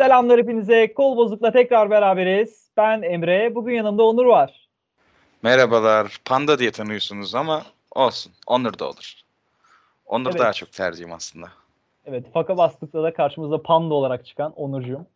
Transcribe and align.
Selamlar 0.00 0.38
hepinize. 0.38 0.94
Kol 0.94 1.16
bozukla 1.16 1.52
tekrar 1.52 1.90
beraberiz. 1.90 2.68
Ben 2.76 3.02
Emre. 3.02 3.54
Bugün 3.54 3.74
yanımda 3.74 4.02
Onur 4.02 4.26
var. 4.26 4.68
Merhabalar. 5.42 6.20
Panda 6.24 6.58
diye 6.58 6.70
tanıyorsunuz 6.70 7.34
ama 7.34 7.62
olsun. 7.90 8.32
Onur 8.46 8.78
da 8.78 8.84
olur. 8.88 9.14
Onur 10.06 10.30
Evet. 10.30 10.40
daha 10.40 10.52
çok 10.52 10.72
tercihim 10.72 11.12
aslında. 11.12 11.48
Evet, 12.06 12.32
faka 12.32 12.56
bastıkta 12.56 13.02
da 13.02 13.12
karşımızda 13.14 13.62
panda 13.62 13.94
olarak 13.94 14.26
çıkan 14.26 14.52
Onurcuğum. 14.52 15.06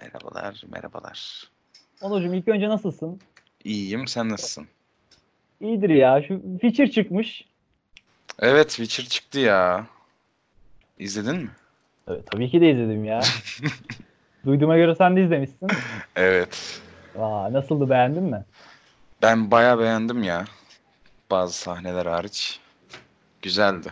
Merhabalar, 0.00 0.62
merhabalar. 0.72 1.50
Onurcuğum 2.02 2.34
ilk 2.34 2.48
önce 2.48 2.68
nasılsın? 2.68 3.20
İyiyim, 3.64 4.06
sen 4.06 4.28
nasılsın? 4.28 4.68
İyidir 5.60 5.90
ya. 5.90 6.22
Şu 6.22 6.42
Witcher 6.52 6.90
çıkmış. 6.90 7.44
Evet, 8.38 8.70
Witcher 8.70 9.04
çıktı 9.04 9.40
ya. 9.40 9.86
İzledin 10.98 11.36
mi? 11.36 11.50
Evet, 12.08 12.26
tabii 12.30 12.50
ki 12.50 12.60
de 12.60 12.70
izledim 12.70 13.04
ya. 13.04 13.20
Duyduğuma 14.46 14.76
göre 14.76 14.94
sen 14.94 15.16
de 15.16 15.24
izlemişsin. 15.24 15.68
Evet. 16.16 16.80
Aa, 17.18 17.52
nasıldı 17.52 17.90
beğendin 17.90 18.22
mi? 18.22 18.44
Ben 19.22 19.50
bayağı 19.50 19.78
beğendim 19.78 20.22
ya. 20.22 20.44
Bazı 21.30 21.54
sahneler 21.54 22.06
hariç. 22.06 22.60
Güzeldi. 23.42 23.88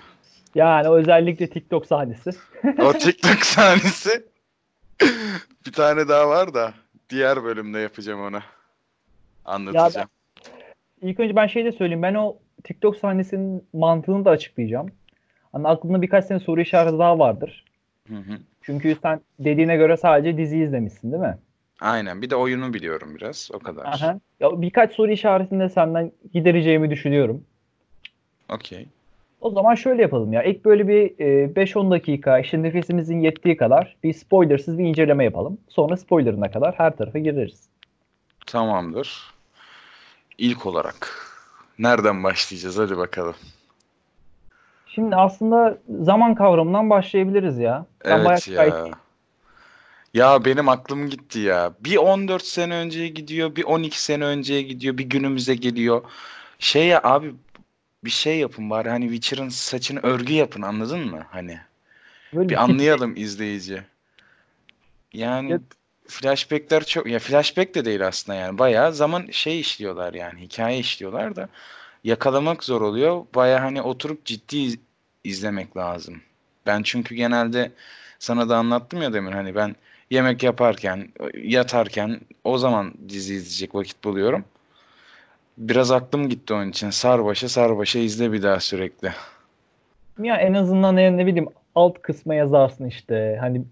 Yani 0.55 0.89
özellikle 0.89 1.51
TikTok 1.51 1.87
sahnesi. 1.87 2.30
O 2.79 2.93
TikTok 2.98 3.47
sahnesi. 3.47 4.27
bir 5.67 5.73
tane 5.73 6.09
daha 6.09 6.29
var 6.29 6.55
da 6.55 6.75
diğer 7.11 7.45
bölümde 7.45 7.79
yapacağım 7.79 8.20
onu. 8.20 8.41
Anlatacağım. 9.45 10.09
İlk 11.03 11.20
önce 11.20 11.37
ben 11.37 11.47
şey 11.47 11.65
de 11.65 11.73
söyleyeyim. 11.73 12.03
Ben 12.03 12.15
o 12.15 12.37
TikTok 12.65 12.97
sahnesinin 12.97 13.65
mantığını 13.73 14.25
da 14.25 14.31
açıklayacağım. 14.31 14.89
Hani 15.53 15.69
aklımda 15.69 16.03
birkaç 16.03 16.27
tane 16.27 16.41
soru 16.41 16.61
işareti 16.61 16.98
daha 16.98 17.19
vardır. 17.19 17.64
Hı 18.08 18.14
hı. 18.14 18.39
Çünkü 18.62 18.97
sen 19.03 19.20
dediğine 19.39 19.77
göre 19.77 19.97
sadece 19.97 20.36
dizi 20.36 20.58
izlemişsin 20.58 21.12
değil 21.12 21.22
mi? 21.22 21.39
Aynen. 21.81 22.22
Bir 22.22 22.31
de 22.31 22.36
oyunu 22.36 22.75
biliyorum 22.75 23.14
biraz. 23.14 23.50
O 23.55 23.58
kadar. 23.58 23.84
Aha. 23.84 24.20
Ya 24.41 24.62
birkaç 24.62 24.92
soru 24.92 25.11
işaretini 25.11 25.61
de 25.61 25.69
senden 25.69 26.12
gidereceğimi 26.33 26.91
düşünüyorum. 26.91 27.45
Okey. 28.48 28.89
O 29.41 29.50
zaman 29.50 29.75
şöyle 29.75 30.03
yapalım 30.03 30.33
ya. 30.33 30.42
İlk 30.42 30.64
böyle 30.64 30.89
bir 30.89 31.19
e, 31.19 31.55
5-10 31.55 31.91
dakika 31.91 32.39
işte 32.39 32.62
nefesimizin 32.62 33.20
yettiği 33.20 33.56
kadar 33.56 33.97
bir 34.05 34.12
spoilersız 34.12 34.78
bir 34.78 34.84
inceleme 34.84 35.25
yapalım. 35.25 35.58
Sonra 35.69 35.97
spoilerına 35.97 36.50
kadar 36.50 36.75
her 36.78 36.97
tarafa 36.97 37.19
gireriz. 37.19 37.69
Tamamdır. 38.47 39.34
İlk 40.39 40.67
olarak 40.67 41.28
nereden 41.78 42.25
başlayacağız? 42.25 42.78
Hadi 42.78 42.97
bakalım. 42.97 43.34
Şimdi 44.95 45.17
aslında 45.17 45.79
zaman 46.01 46.35
kavramından 46.35 46.91
başlayabiliriz 46.91 47.59
ya. 47.59 47.87
Ben 48.05 48.11
Evet 48.11 48.48
ya. 48.48 48.89
Ya 50.15 50.45
benim 50.45 50.69
aklım 50.69 51.11
gitti 51.11 51.39
ya. 51.39 51.73
Bir 51.81 51.97
14 51.97 52.43
sene 52.47 52.75
önceye 52.75 53.09
gidiyor, 53.09 53.57
bir 53.57 53.65
12 53.65 54.03
sene 54.03 54.25
önceye 54.25 54.63
gidiyor, 54.63 54.98
bir 54.98 55.05
günümüze 55.05 55.55
geliyor. 55.55 56.03
Şey 56.59 56.87
ya 56.87 57.01
abi 57.05 57.35
bir 58.05 58.11
şey 58.11 58.39
yapın 58.39 58.70
bari 58.70 58.89
hani 58.89 59.05
Witcher'ın 59.05 59.48
saçını 59.48 60.01
örgü 60.03 60.33
yapın 60.33 60.63
anladın 60.63 61.07
mı? 61.11 61.27
Hani 61.31 61.59
Böyle 62.35 62.48
bir 62.48 62.63
anlayalım 62.63 63.17
izleyici. 63.17 63.83
Yani 65.13 65.51
Ya- 65.51 65.61
flashbackler 66.09 66.85
çok 66.85 67.07
ya 67.07 67.19
flashback 67.19 67.75
de 67.75 67.85
değil 67.85 68.07
aslında 68.07 68.39
yani 68.39 68.59
bayağı 68.59 68.93
zaman 68.93 69.27
şey 69.31 69.61
işliyorlar 69.61 70.15
yani 70.15 70.41
hikaye 70.41 70.79
işliyorlar 70.79 71.37
da 71.37 71.48
yakalamak 72.05 72.64
zor 72.64 72.81
oluyor. 72.81 73.27
Bayağı 73.34 73.61
hani 73.61 73.83
oturup 73.83 74.25
ciddi 74.25 74.58
iz- 74.58 74.78
izlemek 75.25 75.77
lazım. 75.77 76.22
Ben 76.67 76.83
çünkü 76.83 77.14
genelde 77.14 77.72
sana 78.19 78.48
da 78.48 78.56
anlattım 78.56 79.02
ya 79.02 79.13
demin 79.13 79.33
hani 79.33 79.55
ben 79.55 79.77
yemek 80.11 80.42
yaparken, 80.42 81.08
yatarken 81.45 82.20
o 82.45 82.58
zaman 82.58 82.95
dizi 83.08 83.35
izleyecek 83.35 83.74
vakit 83.74 84.05
buluyorum. 84.05 84.45
Biraz 85.58 85.90
aklım 85.90 86.29
gitti 86.29 86.55
onun 86.55 86.68
için. 86.70 86.90
Sarbaşa 86.90 87.48
sarbaşa 87.48 87.98
izle 87.98 88.33
bir 88.33 88.42
daha 88.42 88.61
sürekli. 88.61 89.13
Ya 90.23 90.36
en 90.36 90.55
azından 90.55 90.96
ne, 90.96 91.17
ne 91.17 91.27
bileyim 91.27 91.48
alt 91.74 92.02
kısma 92.02 92.34
yazarsın 92.34 92.86
işte. 92.86 93.36
Hani 93.40 93.63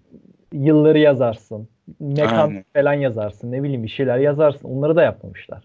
yılları 0.53 0.99
yazarsın. 0.99 1.67
Mekan 1.99 2.47
Aynen. 2.49 2.65
falan 2.73 2.93
yazarsın. 2.93 3.51
Ne 3.51 3.63
bileyim 3.63 3.83
bir 3.83 3.89
şeyler 3.89 4.17
yazarsın. 4.17 4.69
Onları 4.69 4.95
da 4.95 5.03
yapmamışlar. 5.03 5.63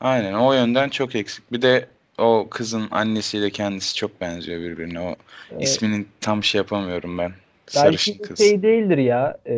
Aynen 0.00 0.34
o 0.34 0.52
yönden 0.52 0.88
çok 0.88 1.14
eksik. 1.16 1.52
Bir 1.52 1.62
de 1.62 1.86
o 2.18 2.46
kızın 2.50 2.88
annesiyle 2.90 3.50
kendisi 3.50 3.94
çok 3.94 4.20
benziyor 4.20 4.60
birbirine. 4.60 5.00
O 5.00 5.16
Ee, 5.50 5.62
ismini 5.62 6.06
tam 6.20 6.44
şey 6.44 6.58
yapamıyorum 6.58 7.18
ben. 7.18 7.32
Sarışın 7.66 8.12
Belki 8.12 8.28
kız. 8.28 8.38
şey 8.38 8.62
değildir 8.62 8.98
ya. 8.98 9.38
e, 9.46 9.56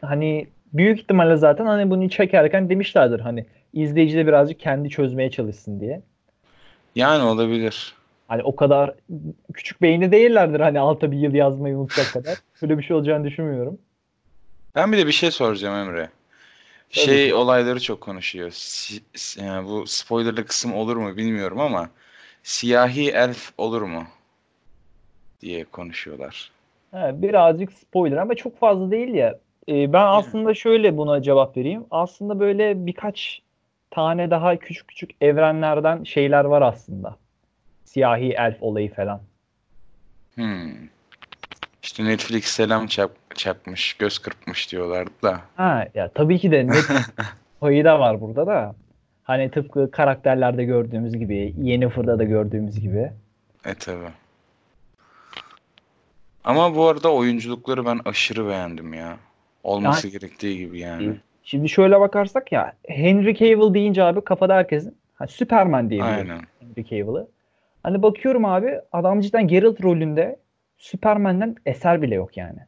hani 0.00 0.46
büyük 0.72 1.00
ihtimalle 1.00 1.36
zaten 1.36 1.66
hani 1.66 1.90
bunu 1.90 2.10
çekerken 2.10 2.70
demişlerdir 2.70 3.20
hani 3.20 3.46
izleyici 3.72 4.16
de 4.16 4.26
birazcık 4.26 4.60
kendi 4.60 4.88
çözmeye 4.90 5.30
çalışsın 5.30 5.80
diye. 5.80 6.02
Yani 6.94 7.22
olabilir. 7.22 7.94
Hani 8.28 8.42
o 8.42 8.56
kadar 8.56 8.94
küçük 9.52 9.82
beyni 9.82 10.12
değillerdir 10.12 10.60
hani 10.60 10.80
alta 10.80 11.12
bir 11.12 11.16
yıl 11.16 11.34
yazmayı 11.34 11.76
unutacak 11.78 12.12
kadar. 12.12 12.38
Böyle 12.62 12.78
bir 12.78 12.82
şey 12.82 12.96
olacağını 12.96 13.24
düşünmüyorum. 13.24 13.78
Ben 14.74 14.92
bir 14.92 14.98
de 14.98 15.06
bir 15.06 15.12
şey 15.12 15.30
soracağım 15.30 15.88
Emre. 15.88 16.08
Şey 16.92 17.28
ki. 17.28 17.34
olayları 17.34 17.80
çok 17.80 18.00
konuşuyor. 18.00 18.50
Si- 18.50 19.02
si- 19.14 19.44
yani 19.44 19.68
bu 19.68 19.86
spoilerlı 19.86 20.46
kısım 20.46 20.74
olur 20.74 20.96
mu 20.96 21.16
bilmiyorum 21.16 21.60
ama 21.60 21.90
siyahi 22.42 23.10
elf 23.10 23.52
olur 23.58 23.82
mu 23.82 24.04
diye 25.40 25.64
konuşuyorlar. 25.64 26.50
He, 26.90 27.22
birazcık 27.22 27.72
spoiler 27.72 28.16
ama 28.16 28.34
çok 28.34 28.58
fazla 28.58 28.90
değil 28.90 29.14
ya. 29.14 29.38
E, 29.68 29.92
ben 29.92 30.06
aslında 30.06 30.54
şöyle 30.54 30.96
buna 30.96 31.22
cevap 31.22 31.56
vereyim. 31.56 31.84
Aslında 31.90 32.40
böyle 32.40 32.86
birkaç 32.86 33.42
tane 33.90 34.30
daha 34.30 34.56
küçük 34.56 34.88
küçük 34.88 35.10
evrenlerden 35.20 36.04
şeyler 36.04 36.44
var 36.44 36.62
aslında. 36.62 37.16
Siyahi 37.84 38.32
elf 38.32 38.62
olayı 38.62 38.94
falan. 38.94 39.22
Hmm. 40.34 40.72
İşte 41.82 42.04
Netflix 42.04 42.44
selam 42.44 42.86
çak, 42.86 43.10
çakmış, 43.34 43.94
göz 43.94 44.18
kırpmış 44.18 44.72
diyorlardı 44.72 45.10
da. 45.22 45.40
Ha 45.56 45.86
ya 45.94 46.08
tabii 46.08 46.38
ki 46.38 46.50
de 46.50 46.66
net 46.66 46.86
payı 47.60 47.84
da 47.84 48.00
var 48.00 48.20
burada 48.20 48.46
da. 48.46 48.74
Hani 49.24 49.50
tıpkı 49.50 49.90
karakterlerde 49.90 50.64
gördüğümüz 50.64 51.16
gibi, 51.16 51.54
Yennefer'da 51.58 52.18
da 52.18 52.24
gördüğümüz 52.24 52.80
gibi. 52.80 53.10
E 53.64 53.74
tabi. 53.74 54.04
Ama 56.44 56.76
bu 56.76 56.88
arada 56.88 57.12
oyunculukları 57.12 57.86
ben 57.86 58.00
aşırı 58.04 58.48
beğendim 58.48 58.94
ya. 58.94 59.16
Olması 59.62 60.08
gerektiği 60.08 60.58
gibi 60.58 60.78
yani. 60.78 61.16
Şimdi 61.44 61.68
şöyle 61.68 62.00
bakarsak 62.00 62.52
ya 62.52 62.72
Henry 62.88 63.36
Cavill 63.36 63.74
deyince 63.74 64.04
abi 64.04 64.20
kafada 64.20 64.54
herkesin 64.54 64.96
ha, 65.14 65.26
Superman 65.26 65.90
diye 65.90 66.00
biliyor 66.00 66.16
Aynen. 66.16 66.40
Henry 66.60 66.84
Cavill'ı. 66.84 67.28
Hani 67.82 68.02
bakıyorum 68.02 68.44
abi 68.44 68.80
adam 68.92 69.20
cidden 69.20 69.48
Geralt 69.48 69.82
rolünde 69.82 70.36
Superman'den 70.78 71.56
eser 71.66 72.02
bile 72.02 72.14
yok 72.14 72.36
yani. 72.36 72.58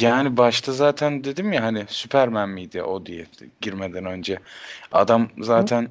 Yani 0.00 0.36
başta 0.36 0.72
zaten 0.72 1.24
dedim 1.24 1.52
ya 1.52 1.62
hani 1.62 1.84
Superman 1.88 2.48
miydi 2.48 2.82
o 2.82 3.06
diye 3.06 3.26
girmeden 3.60 4.04
önce. 4.04 4.38
Adam 4.92 5.28
zaten 5.38 5.88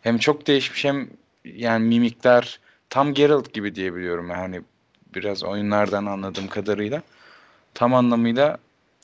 hem 0.00 0.18
çok 0.18 0.46
değişmiş 0.46 0.84
hem 0.84 1.08
yani 1.44 1.84
mimikler 1.88 2.60
tam 2.90 3.14
Geralt 3.14 3.52
gibi 3.52 3.74
diyebiliyorum 3.74 4.28
yani 4.28 4.40
hani 4.40 4.62
biraz 5.14 5.44
oyunlardan 5.44 6.06
anladığım 6.06 6.48
kadarıyla 6.48 7.02
tam 7.74 7.94
anlamıyla 7.94 8.58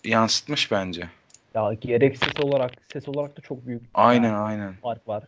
yansıtmış 0.05 0.71
bence. 0.71 1.09
Ya 1.55 1.75
gerek 1.81 2.17
ses 2.19 2.41
olarak 2.41 2.73
ses 2.93 3.09
olarak 3.09 3.37
da 3.37 3.41
çok 3.41 3.67
büyük 3.67 3.83
Aynen 3.95 4.29
yani 4.29 4.37
aynen. 4.37 4.75
fark 4.83 5.09
var. 5.09 5.25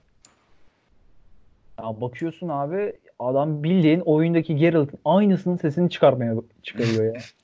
Ya 1.79 2.01
bakıyorsun 2.01 2.49
abi 2.49 2.93
adam 3.19 3.63
bildiğin 3.63 4.01
oyundaki 4.01 4.57
Geralt'ın 4.57 4.99
aynısının 5.05 5.57
sesini 5.57 5.91
çıkarmaya 5.91 6.35
çıkarıyor 6.63 7.05
ya. 7.05 7.21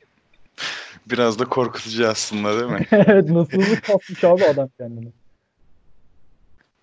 Biraz 1.11 1.39
da 1.39 1.45
korkutucu 1.45 2.09
aslında 2.09 2.61
değil 2.61 2.73
mi? 2.73 2.87
Evet 2.93 3.31
nasıl 3.31 3.77
kasmış 3.87 4.25
abi 4.25 4.45
adam 4.45 4.69
kendini. 4.79 5.09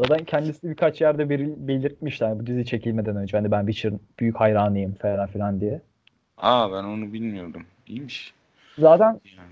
Zaten 0.01 0.25
kendisi 0.25 0.69
birkaç 0.69 1.01
yerde 1.01 1.29
bel- 1.29 1.67
belirtmişler 1.67 2.39
bu 2.39 2.47
dizi 2.47 2.65
çekilmeden 2.65 3.15
önce. 3.15 3.37
Hani 3.37 3.51
ben 3.51 3.65
Witcher'ın 3.65 3.99
büyük 4.19 4.35
hayranıyım 4.35 4.95
falan 4.95 5.27
filan 5.27 5.61
diye. 5.61 5.81
Aa 6.37 6.71
ben 6.71 6.83
onu 6.83 7.13
bilmiyordum. 7.13 7.63
İyiymiş. 7.87 8.33
Zaten 8.77 9.21
Yani. 9.37 9.51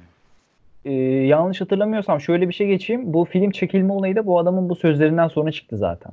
e, 0.86 0.92
yanlış 1.28 1.62
hatırlamıyorsam 1.62 2.22
şöyle 2.22 2.50
bir 2.50 2.54
şey 2.54 2.68
geçeyim. 2.68 3.14
Bu 3.14 3.26
film 3.26 3.52
çekilme 3.52 3.94
olayı 3.94 4.16
da 4.16 4.26
bu 4.26 4.40
adamın 4.40 4.70
bu 4.70 4.76
sözlerinden 4.76 5.28
sonra 5.28 5.52
çıktı 5.52 5.78
zaten. 5.78 6.12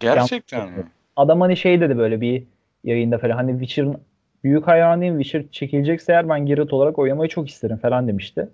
Gerçekten 0.00 0.70
mi? 0.70 0.84
Adam 1.16 1.40
hani 1.40 1.56
şey 1.56 1.80
dedi 1.80 1.98
böyle 1.98 2.20
bir 2.20 2.42
yayında 2.84 3.18
falan 3.18 3.34
hani 3.34 3.50
Witcher'ın 3.50 4.00
büyük 4.44 4.66
hayranıyım. 4.66 5.22
Witcher 5.22 5.50
çekilecekse 5.52 6.12
eğer 6.12 6.28
ben 6.28 6.46
Geralt 6.46 6.72
olarak 6.72 6.98
oynamayı 6.98 7.28
çok 7.28 7.48
isterim 7.48 7.76
falan 7.76 8.08
demişti. 8.08 8.48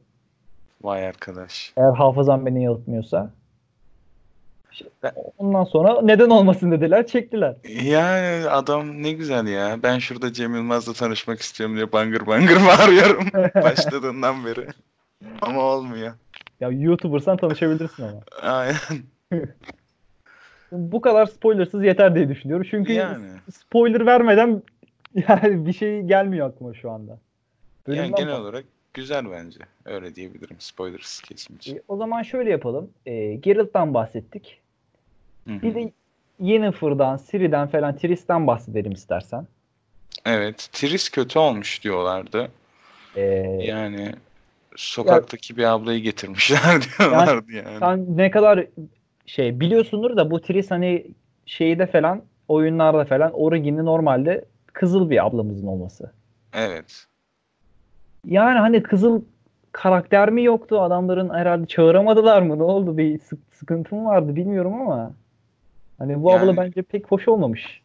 Vay 0.83 1.07
arkadaş. 1.07 1.73
Eğer 1.77 1.93
hafızam 1.93 2.47
beni 2.47 2.63
yanıltmıyorsa. 2.65 3.31
Ondan 5.39 5.65
sonra 5.65 6.03
neden 6.03 6.31
olmasın 6.31 6.71
dediler, 6.71 7.07
çektiler. 7.07 7.55
Yani 7.83 8.49
adam 8.49 9.03
ne 9.03 9.13
güzel 9.13 9.47
ya. 9.47 9.79
Ben 9.83 9.99
şurada 9.99 10.33
Cem 10.33 10.55
Yılmaz'la 10.55 10.93
tanışmak 10.93 11.41
istiyorum 11.41 11.77
diye 11.77 11.93
bangır 11.93 12.27
bangır 12.27 12.57
bağırıyorum 12.67 13.25
başladığından 13.55 14.45
beri. 14.47 14.67
Ama 15.43 15.61
olmuyor. 15.61 16.13
Ya 16.61 16.69
YouTuber'san 16.69 17.37
tanışabilirsin 17.37 18.03
ama. 18.03 18.21
Aynen. 18.43 18.77
Bu 20.73 21.01
kadar 21.01 21.27
spoilersız 21.27 21.85
yeter 21.85 22.15
diye 22.15 22.29
düşünüyorum. 22.29 22.67
Çünkü 22.71 22.93
Yani. 22.93 23.27
spoiler 23.53 24.07
vermeden 24.07 24.63
yani 25.29 25.67
bir 25.67 25.73
şey 25.73 26.03
gelmiyor 26.03 26.49
aklıma 26.51 26.75
şu 26.75 26.91
anda. 26.91 27.11
Yani 27.11 27.19
Bölümden 27.99 28.15
genel 28.15 28.31
sonra- 28.33 28.43
olarak 28.43 28.65
güzel 28.95 29.31
bence. 29.31 29.61
Öyle 29.85 30.15
diyebilirim. 30.15 30.57
Spoilers 30.59 31.21
geçince. 31.23 31.73
E, 31.73 31.83
O 31.89 31.97
zaman 31.97 32.23
şöyle 32.23 32.51
yapalım. 32.51 32.91
E, 33.07 33.35
Geralt'tan 33.35 33.95
bahsettik. 33.95 34.61
Hı 35.49 35.55
hı. 35.55 35.63
Bir 35.63 35.75
de 35.75 35.93
Yennefer'dan, 36.41 37.21
Ciri'den 37.31 37.69
falan 37.69 37.97
Triss'ten 37.97 38.47
bahsedelim 38.47 38.93
istersen. 38.93 39.47
Evet. 40.27 40.69
Triss 40.73 41.09
kötü 41.09 41.39
olmuş 41.39 41.85
diyorlardı. 41.85 42.49
E, 43.17 43.23
Yani 43.63 44.13
sokaktaki 44.77 45.57
bir 45.57 45.65
ablayı 45.65 46.01
getirmişler 46.01 46.61
diyorlardı 46.99 47.53
yani. 47.53 47.79
sen 47.79 48.17
ne 48.17 48.31
kadar 48.31 48.67
şey 49.27 49.61
biliyorsundur 49.61 50.17
da 50.17 50.31
bu 50.31 50.41
Triss 50.41 50.71
hani 50.71 51.07
şeyde 51.47 51.87
falan 51.87 52.23
oyunlarda 52.49 53.05
falan 53.05 53.33
Origin'i 53.33 53.85
normalde 53.85 54.45
kızıl 54.77 55.11
bir 55.11 55.27
ablamızın 55.27 55.67
olması. 55.67 56.13
Evet. 56.53 57.07
Yani 58.27 58.59
hani 58.59 58.83
kızıl 58.83 59.23
karakter 59.73 60.31
mi 60.31 60.45
yoktu? 60.45 60.81
Adamların 60.83 61.35
herhalde 61.35 61.67
çağıramadılar 61.67 62.43
mı? 62.43 62.59
Ne 62.59 62.63
oldu? 62.63 62.99
Bir 62.99 63.19
sık- 63.19 63.55
sıkıntı 63.57 63.95
mı 63.95 64.05
vardı 64.05 64.37
bilmiyorum 64.37 64.75
ama 64.81 65.11
hani 65.99 66.23
bu 66.23 66.33
abla 66.33 66.47
Yani- 66.47 66.57
bence 66.57 66.83
pek 66.83 67.07
hoş 67.13 67.29
olmamış. 67.29 67.81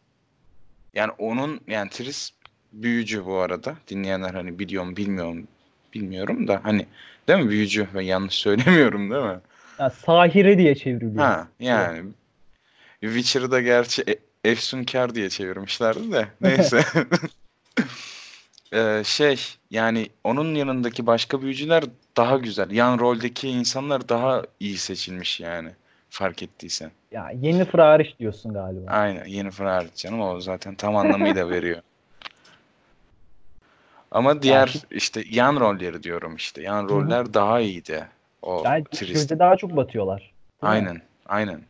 Yani 0.94 1.12
onun 1.18 1.60
yani 1.68 1.90
Triss 1.90 2.32
büyücü 2.74 3.26
bu 3.26 3.38
arada. 3.38 3.76
Dinleyenler 3.90 4.34
hani 4.34 4.60
biliyor 4.60 4.84
mu 4.84 4.98
bilmiyorum 4.98 5.48
bilmiyorum 5.94 6.48
da 6.48 6.60
hani 6.64 6.86
değil 7.28 7.44
mi 7.44 7.50
büyücü 7.50 7.88
ben 7.96 8.02
yanlış 8.02 8.34
söylemiyorum 8.46 9.12
değil 9.12 9.24
mi? 9.24 9.40
Yani 9.80 9.92
Sahire 9.92 10.58
diye 10.58 10.76
çevriliyor. 10.76 11.26
Ha 11.26 11.48
yani 11.60 12.04
Witcher'da 13.02 13.62
gerçi 13.62 14.02
e- 14.02 14.31
Efsunkar 14.44 15.16
diye 15.16 15.30
çevirmişlerdi 15.30 16.12
de 16.12 16.28
neyse. 16.42 16.84
Ee, 18.74 19.02
şey 19.06 19.40
yani 19.72 20.10
onun 20.24 20.56
yanındaki 20.56 21.08
başka 21.08 21.42
büyücüler 21.42 21.84
daha 22.18 22.38
güzel. 22.38 22.72
Yan 22.72 23.00
roldeki 23.00 23.50
insanlar 23.50 24.10
daha 24.10 24.44
iyi 24.60 24.78
seçilmiş 24.78 25.40
yani 25.40 25.70
fark 26.10 26.44
ettiysen. 26.44 26.92
Ya 27.12 27.32
Yennefer 27.42 27.80
hariç 27.80 28.20
diyorsun 28.20 28.54
galiba. 28.54 28.92
Aynen 28.92 29.26
Yennefer 29.26 29.66
hariç 29.66 29.96
canım 29.96 30.22
o 30.22 30.42
zaten 30.42 30.76
tam 30.76 30.96
anlamıyla 30.96 31.50
veriyor. 31.50 31.82
Ama 34.12 34.42
diğer 34.42 34.76
işte 34.92 35.24
yan 35.30 35.60
rolleri 35.60 36.04
diyorum 36.04 36.36
işte. 36.36 36.62
Yan 36.62 36.90
roller 36.90 37.34
daha 37.34 37.60
iyiydi. 37.60 38.08
O 38.42 38.62
Yani 38.66 38.86
daha 39.40 39.58
çok 39.58 39.76
batıyorlar. 39.76 40.22
Mi? 40.22 40.70
Aynen. 40.70 41.02
Aynen. 41.26 41.62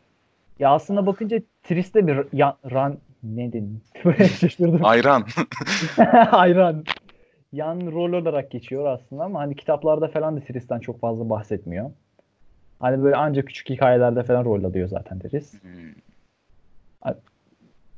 Ya 0.58 0.70
aslında 0.70 1.06
bakınca 1.06 1.40
Trist'te 1.62 2.06
bir 2.06 2.26
ya, 2.32 2.56
ran 2.70 2.98
ne? 3.22 3.50
Böyle 4.04 4.28
şaşırdım. 4.28 4.84
Ayran. 4.84 5.26
Hayran. 6.30 6.84
Yan 7.52 7.80
rol 7.92 8.12
olarak 8.12 8.50
geçiyor 8.50 8.86
aslında 8.86 9.24
ama 9.24 9.40
hani 9.40 9.56
kitaplarda 9.56 10.08
falan 10.08 10.36
da 10.36 10.40
Trist'ten 10.40 10.78
çok 10.78 11.00
fazla 11.00 11.30
bahsetmiyor. 11.30 11.90
Hani 12.80 13.02
böyle 13.02 13.16
ancak 13.16 13.46
küçük 13.46 13.70
hikayelerde 13.70 14.22
falan 14.22 14.44
rol 14.44 14.64
alıyor 14.64 14.88
zaten 14.88 15.18
Triss. 15.18 15.62
Hmm. 15.62 15.92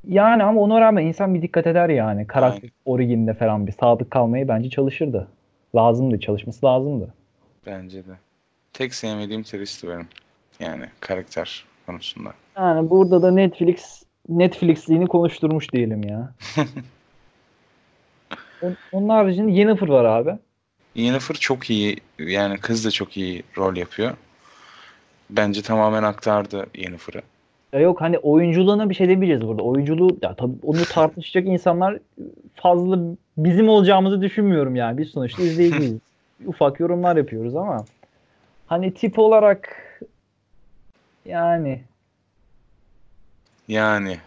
Yani 0.09 0.43
ama 0.43 0.61
ona 0.61 0.81
rağmen 0.81 1.07
insan 1.07 1.35
bir 1.35 1.43
dikkat 1.43 1.67
eder 1.67 1.89
yani. 1.89 2.27
Karakter 2.27 2.71
origininde 2.85 3.35
falan 3.35 3.67
bir 3.67 3.73
sadık 3.73 4.11
kalmayı 4.11 4.49
bence 4.49 4.71
çalışırdı. 4.71 5.29
Lazımdı. 5.75 6.21
Çalışması 6.21 6.67
lazımdı. 6.67 7.15
Bence 7.67 8.07
de. 8.07 8.13
Tek 8.73 8.95
sevmediğim 8.95 9.43
Triss'ti 9.43 9.89
benim. 9.89 10.09
Yani 10.61 10.85
karakter 11.01 11.65
konusunda. 11.87 12.33
Yani 12.57 12.91
burada 12.91 13.23
da 13.23 13.31
Netflix 13.31 14.03
Netflix'liğini 14.29 15.07
konuşturmuş 15.07 15.73
diyelim 15.73 16.03
ya. 16.05 16.33
On- 18.63 18.77
Onun 18.93 19.09
haricinde 19.09 19.53
Yennefer 19.53 19.89
var 19.89 20.05
abi. 20.05 20.39
Yennefer 20.95 21.35
çok 21.35 21.71
iyi. 21.71 21.97
Yani 22.19 22.59
kız 22.59 22.85
da 22.85 22.91
çok 22.91 23.17
iyi 23.17 23.43
rol 23.59 23.77
yapıyor. 23.77 24.11
Bence 25.31 25.63
tamamen 25.63 26.03
aktardı 26.03 26.67
Yennefer'ı. 26.75 27.23
Ya 27.73 27.81
yok 27.81 28.01
hani 28.01 28.19
oyunculuğuna 28.19 28.91
bir 28.91 28.95
şey 28.95 29.09
demeyeceğiz 29.09 29.43
burada. 29.49 29.63
Oyunculuğu 29.63 30.17
ya 30.23 30.35
tabii 30.35 30.55
onu 30.63 30.85
tartışacak 30.91 31.47
insanlar 31.47 31.99
fazla 32.55 32.99
bizim 33.37 33.69
olacağımızı 33.69 34.23
düşünmüyorum 34.23 34.77
yani. 34.77 34.99
Biz 34.99 35.09
sonuçta 35.09 35.43
izleyiciyiz. 35.43 35.95
Ufak 36.47 36.81
yorumlar 36.81 37.17
yapıyoruz 37.17 37.57
ama 37.57 37.85
hani 38.67 38.95
tip 38.95 39.19
olarak 39.19 39.77
yani 41.27 41.81
Yani 43.69 44.19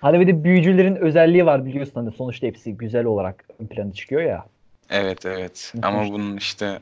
hani 0.00 0.20
bir 0.20 0.26
de 0.26 0.44
büyücülerin 0.44 0.96
özelliği 0.96 1.46
var 1.46 1.66
biliyorsun 1.66 1.94
hani 1.94 2.12
sonuçta 2.12 2.46
hepsi 2.46 2.76
güzel 2.76 3.04
olarak 3.04 3.44
ön 3.58 3.66
plana 3.66 3.92
çıkıyor 3.92 4.22
ya. 4.22 4.46
evet 4.90 5.26
evet. 5.26 5.72
Ama 5.82 6.08
bunun 6.08 6.36
işte 6.36 6.80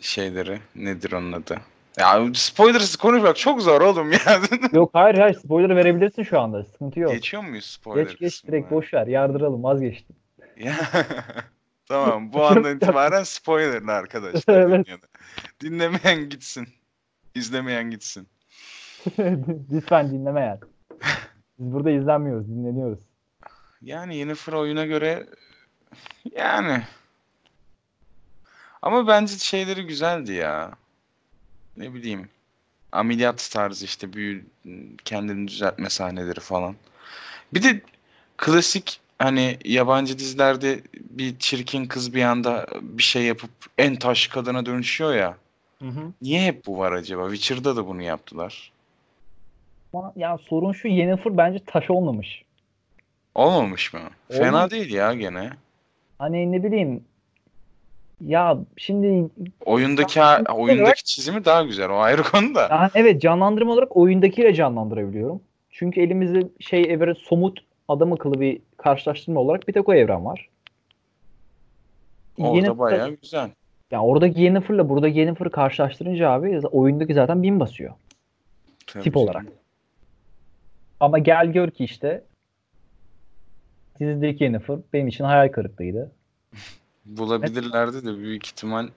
şeyleri 0.00 0.58
nedir 0.76 1.12
onun 1.12 1.32
adı? 1.32 1.60
Ya 1.98 2.28
spoilersız 2.34 2.96
konuşmak 2.96 3.36
çok 3.36 3.62
zor 3.62 3.80
oğlum 3.80 4.12
ya. 4.12 4.40
Yok 4.72 4.90
hayır 4.92 5.18
hayır 5.18 5.34
spoiler 5.34 5.76
verebilirsin 5.76 6.22
şu 6.22 6.40
anda. 6.40 6.64
Sıkıntı 6.64 7.00
yok. 7.00 7.12
Geçiyor 7.12 7.42
muyuz 7.42 7.64
spoiler 7.64 8.04
Geç 8.04 8.18
geç 8.18 8.46
direkt 8.46 8.70
boş 8.70 8.94
ver. 8.94 9.06
Yardıralım 9.06 9.62
vazgeçtim. 9.62 10.16
Tamam 11.88 12.32
bu 12.32 12.46
andan 12.46 12.76
itibaren 12.76 13.22
spoilerlı 13.22 13.92
arkadaşlar. 13.92 14.60
Evet. 14.60 14.86
Dinlemeyen 15.60 16.28
gitsin. 16.28 16.68
İzlemeyen 17.34 17.90
gitsin. 17.90 18.28
Lütfen 19.72 20.10
dinleme 20.10 20.40
yani. 20.40 20.60
Biz 21.58 21.72
burada 21.72 21.90
izlenmiyoruz, 21.90 22.48
dinleniyoruz. 22.48 23.00
Yani 23.82 24.16
Yennefer 24.16 24.52
oyuna 24.52 24.86
göre 24.86 25.26
yani 26.36 26.82
ama 28.82 29.06
bence 29.06 29.38
şeyleri 29.38 29.86
güzeldi 29.86 30.32
ya. 30.32 30.72
Ne 31.76 31.94
bileyim. 31.94 32.28
Ameliyat 32.92 33.50
tarzı 33.52 33.84
işte 33.84 34.12
büyü 34.12 34.44
kendini 35.04 35.48
düzeltme 35.48 35.90
sahneleri 35.90 36.40
falan. 36.40 36.76
Bir 37.54 37.62
de 37.62 37.80
klasik 38.36 39.00
hani 39.18 39.58
yabancı 39.64 40.18
dizilerde 40.18 40.82
bir 40.94 41.38
çirkin 41.38 41.86
kız 41.86 42.14
bir 42.14 42.22
anda 42.22 42.66
bir 42.82 43.02
şey 43.02 43.22
yapıp 43.22 43.50
en 43.78 43.96
taş 43.96 44.26
kadına 44.28 44.66
dönüşüyor 44.66 45.14
ya. 45.14 45.36
Niye 46.22 46.42
hep 46.46 46.66
bu 46.66 46.78
var 46.78 46.92
acaba? 46.92 47.30
Witcher'da 47.30 47.76
da 47.76 47.86
bunu 47.86 48.02
yaptılar. 48.02 48.72
Ama 49.92 50.12
ya 50.16 50.38
sorun 50.38 50.72
şu 50.72 50.88
Yennefer 50.88 51.36
bence 51.36 51.58
taş 51.66 51.90
olmamış. 51.90 52.42
Olmamış 53.34 53.92
mı? 53.92 54.00
Fena 54.28 54.48
Olmamış. 54.48 54.72
değil 54.72 54.92
ya 54.94 55.14
gene. 55.14 55.50
Hani 56.18 56.52
ne 56.52 56.62
bileyim 56.64 57.04
ya 58.20 58.58
şimdi 58.76 59.30
Oyundaki 59.64 60.20
oyundaki 60.54 61.04
çizimi 61.04 61.44
daha 61.44 61.62
güzel. 61.62 61.90
O 61.90 61.96
ayrı 61.96 62.22
konu 62.22 62.54
da. 62.54 62.68
yani 62.70 62.90
evet 62.94 63.22
canlandırma 63.22 63.72
olarak 63.72 63.96
oyundakiyle 63.96 64.54
canlandırabiliyorum. 64.54 65.40
Çünkü 65.70 66.00
elimizde 66.00 66.48
şey 66.60 66.82
evre 66.82 67.14
somut 67.14 67.58
adam 67.88 68.12
akıllı 68.12 68.40
bir 68.40 68.60
karşılaştırma 68.76 69.40
olarak 69.40 69.68
bir 69.68 69.72
tek 69.72 69.88
o 69.88 69.94
evren 69.94 70.24
var. 70.24 70.48
Orada 72.38 72.58
Yennefer- 72.58 72.78
bayağı 72.78 73.10
güzel. 73.10 73.50
Ya 73.90 74.02
oradaki 74.02 74.40
Yennefer'la 74.40 74.88
buradaki 74.88 75.18
Yennefer'ı 75.18 75.50
karşılaştırınca 75.50 76.30
abi 76.30 76.60
oyundaki 76.66 77.14
zaten 77.14 77.42
bin 77.42 77.60
basıyor. 77.60 77.94
Tabii 78.86 79.02
Tip 79.04 79.14
canım. 79.14 79.26
olarak. 79.28 79.46
Ama 81.00 81.18
gel 81.18 81.52
gör 81.52 81.70
ki 81.70 81.84
işte 81.84 82.22
dizideki 84.00 84.44
Yennefer 84.44 84.78
benim 84.92 85.08
için 85.08 85.24
hayal 85.24 85.48
kırıklığıydı. 85.48 86.10
Bulabilirlerdi 87.04 88.06
de 88.06 88.18
büyük 88.18 88.46
ihtimal 88.46 88.88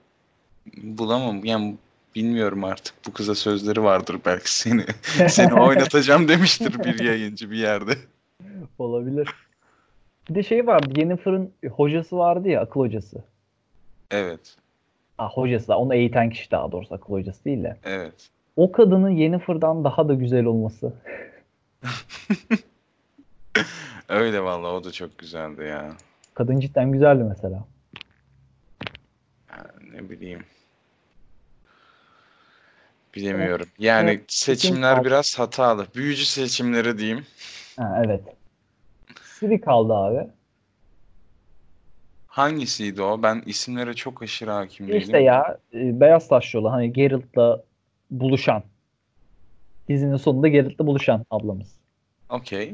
bulamam. 0.82 1.44
Yani 1.44 1.76
bilmiyorum 2.14 2.64
artık. 2.64 2.94
Bu 3.06 3.12
kıza 3.12 3.34
sözleri 3.34 3.82
vardır 3.82 4.16
belki 4.26 4.54
seni. 4.54 4.84
Seni 5.28 5.54
oynatacağım 5.54 6.28
demiştir 6.28 6.84
bir 6.84 7.04
yayıncı 7.04 7.50
bir 7.50 7.56
yerde. 7.56 7.92
Olabilir. 8.78 9.28
Bir 10.30 10.34
de 10.34 10.42
şey 10.42 10.66
vardı. 10.66 11.00
Yennefer'ın 11.00 11.52
hocası 11.70 12.16
vardı 12.16 12.48
ya 12.48 12.60
akıl 12.60 12.80
hocası. 12.80 13.24
Evet. 14.10 14.56
Ah 15.18 15.30
hocası 15.30 15.68
da 15.68 15.78
onu 15.78 15.94
eğiten 15.94 16.30
kişi 16.30 16.50
daha 16.50 16.72
doğrusu 16.72 16.94
akıl 16.94 17.12
hocası 17.12 17.44
değil 17.44 17.64
de. 17.64 17.76
Evet. 17.84 18.28
O 18.56 18.72
kadının 18.72 19.10
Yennefer'dan 19.10 19.84
daha 19.84 20.08
da 20.08 20.14
güzel 20.14 20.44
olması. 20.44 20.92
Öyle 24.08 24.42
vallahi 24.42 24.72
o 24.72 24.84
da 24.84 24.92
çok 24.92 25.18
güzeldi 25.18 25.62
ya. 25.62 25.92
Kadın 26.34 26.60
cidden 26.60 26.92
güzeldi 26.92 27.24
mesela. 27.28 27.64
Ne 29.92 30.10
bileyim. 30.10 30.44
Bilemiyorum. 33.14 33.66
Yani 33.78 34.10
Evet, 34.10 34.24
seçimler 34.28 34.94
kaldı. 34.96 35.06
biraz 35.06 35.38
hatalı. 35.38 35.86
Büyücü 35.94 36.24
seçimleri 36.24 36.98
diyeyim. 36.98 37.26
Ha, 37.76 38.02
evet. 38.06 38.22
Siri 39.22 39.60
kaldı 39.60 39.94
abi. 39.94 40.28
Hangisiydi 42.26 43.02
o? 43.02 43.22
Ben 43.22 43.42
isimlere 43.46 43.94
çok 43.94 44.22
aşırı 44.22 44.50
hakim 44.50 44.88
değilim. 44.88 45.00
İşte 45.00 45.18
ya 45.18 45.58
e, 45.74 46.00
beyaz 46.00 46.28
taşlı 46.28 46.60
olan 46.60 46.70
hani 46.70 46.92
Geralt'la 46.92 47.62
buluşan. 48.10 48.62
Dizinin 49.88 50.16
sonunda 50.16 50.48
Geralt'la 50.48 50.86
buluşan 50.86 51.26
ablamız. 51.30 51.72
Okey. 52.28 52.72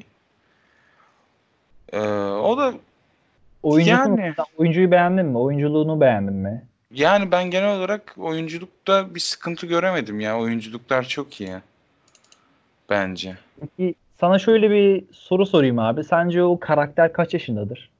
Ee, 1.92 1.98
o 2.20 2.58
da 2.58 2.74
Oyuncusu 3.62 3.92
Yani. 4.20 4.34
Oyuncuyu 4.56 4.90
beğendin 4.90 5.26
mi? 5.26 5.38
Oyunculuğunu 5.38 6.00
beğendin 6.00 6.34
mi? 6.34 6.64
yani 6.90 7.30
ben 7.32 7.50
genel 7.50 7.76
olarak 7.76 8.14
oyunculukta 8.18 9.14
bir 9.14 9.20
sıkıntı 9.20 9.66
göremedim 9.66 10.20
ya. 10.20 10.38
Oyunculuklar 10.38 11.02
çok 11.02 11.40
iyi. 11.40 11.54
Bence. 12.90 13.36
Peki 13.60 13.94
sana 14.20 14.38
şöyle 14.38 14.70
bir 14.70 15.04
soru 15.12 15.46
sorayım 15.46 15.78
abi. 15.78 16.04
Sence 16.04 16.42
o 16.42 16.60
karakter 16.60 17.12
kaç 17.12 17.34
yaşındadır? 17.34 17.90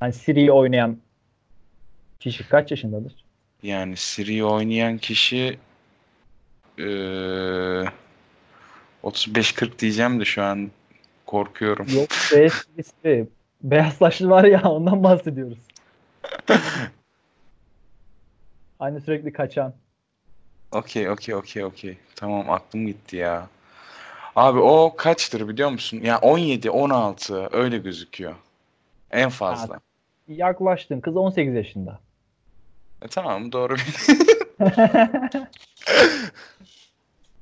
Hani 0.00 0.12
Siri'yi 0.12 0.52
oynayan 0.52 0.96
kişi 2.20 2.48
kaç 2.48 2.70
yaşındadır? 2.70 3.24
Yani 3.62 3.96
Siri'yi 3.96 4.44
oynayan 4.44 4.98
kişi 4.98 5.58
eee 6.78 7.84
35-40 9.04 9.78
diyeceğim 9.78 10.20
de 10.20 10.24
şu 10.24 10.42
an 10.42 10.70
korkuyorum. 11.26 11.86
Yok 11.94 12.08
be 12.32 12.48
Siri. 12.82 13.28
Beyaz 13.62 13.94
saçlı 13.94 14.30
var 14.30 14.44
ya 14.44 14.62
ondan 14.62 15.04
bahsediyoruz. 15.04 15.58
Aynı 18.80 19.00
sürekli 19.00 19.32
kaçan. 19.32 19.74
Okey, 20.72 21.10
okey, 21.10 21.34
okey, 21.34 21.64
okey. 21.64 21.98
Tamam 22.16 22.50
aklım 22.50 22.86
gitti 22.86 23.16
ya. 23.16 23.48
Abi 24.36 24.58
o 24.58 24.94
kaçtır 24.96 25.48
biliyor 25.48 25.70
musun? 25.70 26.00
Ya 26.02 26.18
17, 26.18 26.70
16 26.70 27.48
öyle 27.52 27.78
gözüküyor. 27.78 28.34
En 29.10 29.30
fazla. 29.30 29.80
Yaklaştın. 30.28 31.00
Kız 31.00 31.16
18 31.16 31.54
yaşında. 31.54 32.00
E, 33.02 33.08
tamam 33.08 33.52
doğru. 33.52 33.76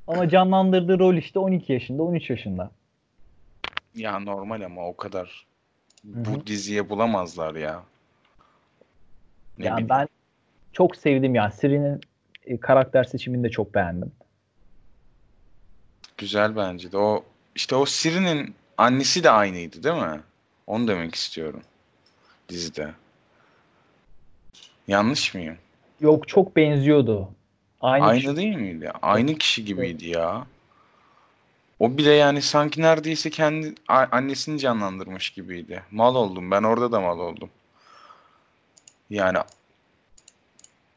Ama 0.09 0.29
canlandırdığı 0.29 0.99
rol 0.99 1.15
işte 1.15 1.39
12 1.39 1.73
yaşında, 1.73 2.03
13 2.03 2.31
yaşında. 2.31 2.71
Ya 3.95 4.19
normal 4.21 4.61
ama 4.63 4.89
o 4.89 4.97
kadar 4.97 5.47
Hı 6.05 6.25
bu 6.25 6.47
diziye 6.47 6.89
bulamazlar 6.91 7.55
ya. 7.55 7.83
Ne 9.59 9.67
Yani 9.67 9.73
bileyim. 9.75 9.89
ben 9.89 10.09
çok 10.73 10.97
sevdim 10.97 11.35
ya. 11.35 11.51
Siri'nin 11.51 12.01
e, 12.47 12.57
karakter 12.61 13.05
seçimini 13.05 13.45
de 13.45 13.51
çok 13.51 13.75
beğendim. 13.75 14.13
Güzel 16.17 16.57
bence 16.57 16.93
de. 16.93 16.97
O 16.99 17.25
işte 17.55 17.77
o 17.77 17.87
Siri'nin 17.87 18.55
annesi 18.79 19.25
de 19.25 19.31
aynıydı 19.31 19.83
değil 19.83 19.95
mi? 20.03 20.21
Onu 20.67 20.89
demek 20.89 21.15
istiyorum 21.15 21.63
dizide. 22.49 22.95
Yanlış 24.89 25.35
mıyım? 25.35 25.57
Yok 26.01 26.29
çok 26.29 26.57
benziyordu. 26.57 27.29
Aynı, 27.81 28.05
Aynı 28.05 28.21
kişi- 28.21 28.37
değil 28.37 28.55
miydi? 28.57 28.93
Aynı 29.03 29.35
kişi 29.35 29.65
gibiydi 29.65 30.07
ya. 30.09 30.47
O 31.79 31.99
bile 31.99 32.13
yani 32.13 32.43
sanki 32.43 32.83
neredeyse 32.83 33.31
kendi 33.31 33.75
a- 33.89 34.07
annesini 34.13 34.59
canlandırmış 34.59 35.31
gibiydi. 35.31 35.83
Mal 35.91 36.15
oldum. 36.15 36.51
Ben 36.51 36.63
orada 36.63 36.93
da 36.93 37.01
mal 37.01 37.19
oldum. 37.19 37.51
Yani 39.11 39.39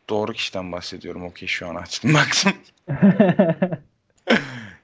doğru 0.09 0.33
kişiden 0.33 0.71
bahsediyorum. 0.71 1.25
Okey 1.25 1.47
şu 1.47 1.67
an 1.69 1.75
açtım 1.75 2.13
baktım. 2.13 2.53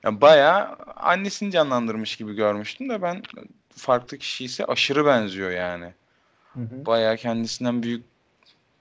Ya 0.03 0.21
bayağı 0.21 0.75
annesini 0.95 1.51
canlandırmış 1.51 2.15
gibi 2.15 2.33
görmüştüm 2.35 2.89
de 2.89 3.01
ben 3.01 3.23
farklı 3.77 4.17
kişi 4.17 4.45
ise 4.45 4.65
aşırı 4.65 5.05
benziyor 5.05 5.51
yani. 5.51 5.93
Hı 6.53 6.59
hı. 6.59 6.85
Bayağı 6.85 7.17
kendisinden 7.17 7.83
büyük 7.83 8.03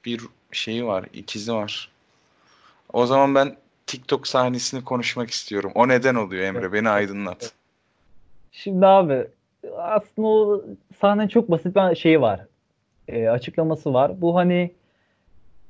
bir 0.04 0.20
şeyi 0.52 0.86
var, 0.86 1.04
ikizi 1.12 1.52
var. 1.52 1.90
O 2.92 3.06
zaman 3.06 3.34
ben 3.34 3.56
TikTok 3.86 4.26
sahnesini 4.26 4.84
konuşmak 4.84 5.30
istiyorum. 5.30 5.72
O 5.74 5.88
neden 5.88 6.14
oluyor 6.14 6.44
Emre? 6.44 6.72
Beni 6.72 6.88
aydınlat. 6.88 7.52
Şimdi 8.52 8.86
abi 8.86 9.26
aslında 9.78 10.28
o 10.28 10.64
sahne 11.00 11.28
çok 11.28 11.50
basit 11.50 11.76
bir 11.76 11.96
şey 11.96 12.20
var. 12.20 12.40
E, 13.08 13.28
açıklaması 13.28 13.94
var. 13.94 14.20
Bu 14.20 14.36
hani 14.36 14.70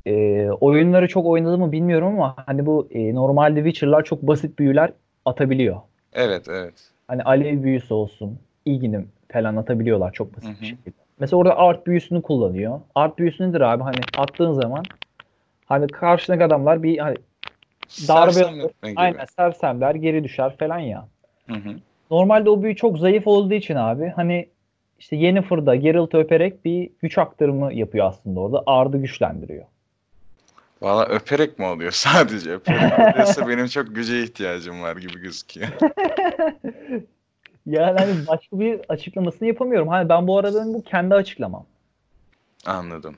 e, 0.06 0.46
oyunları 0.50 1.08
çok 1.08 1.26
oynadı 1.26 1.58
mı 1.58 1.72
bilmiyorum 1.72 2.08
ama 2.08 2.34
hani 2.46 2.66
bu 2.66 2.88
e, 2.90 3.14
normalde 3.14 3.64
Witcher'lar 3.64 4.04
çok 4.04 4.22
basit 4.22 4.58
büyüler 4.58 4.92
atabiliyor. 5.24 5.76
Evet, 6.12 6.48
evet. 6.48 6.74
Hani 7.08 7.22
alev 7.22 7.62
büyüsü 7.62 7.94
olsun, 7.94 8.38
ilginim 8.64 9.08
falan 9.32 9.56
atabiliyorlar 9.56 10.12
çok 10.12 10.36
basit 10.36 10.56
Hı 10.56 10.60
bir 10.60 10.66
şekilde. 10.66 10.94
Mesela 11.18 11.38
orada 11.38 11.58
art 11.58 11.86
büyüsünü 11.86 12.22
kullanıyor. 12.22 12.80
Art 12.94 13.18
büyüsü 13.18 13.48
nedir 13.48 13.60
abi? 13.60 13.82
Hani 13.82 13.96
attığın 14.18 14.52
zaman 14.52 14.84
hani 15.66 15.86
karşındaki 15.86 16.44
adamlar 16.44 16.82
bir 16.82 16.98
hani 16.98 17.16
Darbe- 17.88 18.70
aynen 18.96 19.24
sersemler 19.36 19.94
geri 19.94 20.24
düşer 20.24 20.56
falan 20.56 20.78
ya. 20.78 21.08
Hı 21.46 21.54
hı. 21.54 21.76
Normalde 22.10 22.50
o 22.50 22.62
büyü 22.62 22.76
çok 22.76 22.98
zayıf 22.98 23.26
olduğu 23.26 23.54
için 23.54 23.74
abi 23.74 24.12
hani 24.16 24.48
işte 24.98 25.16
Yennefer'da 25.16 25.76
Geralt'ı 25.76 26.18
öperek 26.18 26.64
bir 26.64 26.90
güç 27.02 27.18
aktarımı 27.18 27.74
yapıyor 27.74 28.06
aslında 28.06 28.40
orada. 28.40 28.62
Ard'ı 28.66 28.98
güçlendiriyor. 28.98 29.64
Valla 30.82 31.06
öperek 31.06 31.58
mi 31.58 31.64
oluyor 31.66 31.90
sadece? 31.94 32.50
Öperek 32.50 32.98
oluyorsa 32.98 33.48
benim 33.48 33.66
çok 33.66 33.94
güce 33.94 34.22
ihtiyacım 34.22 34.82
var 34.82 34.96
gibi 34.96 35.20
gözüküyor. 35.20 35.68
Yani 37.66 37.98
hani 37.98 38.26
başka 38.26 38.60
bir 38.60 38.80
açıklamasını 38.88 39.48
yapamıyorum. 39.48 39.88
Hani 39.88 40.08
ben 40.08 40.26
bu 40.26 40.38
arada 40.38 40.64
bu 40.74 40.82
kendi 40.82 41.14
açıklamam. 41.14 41.66
Anladım. 42.66 43.16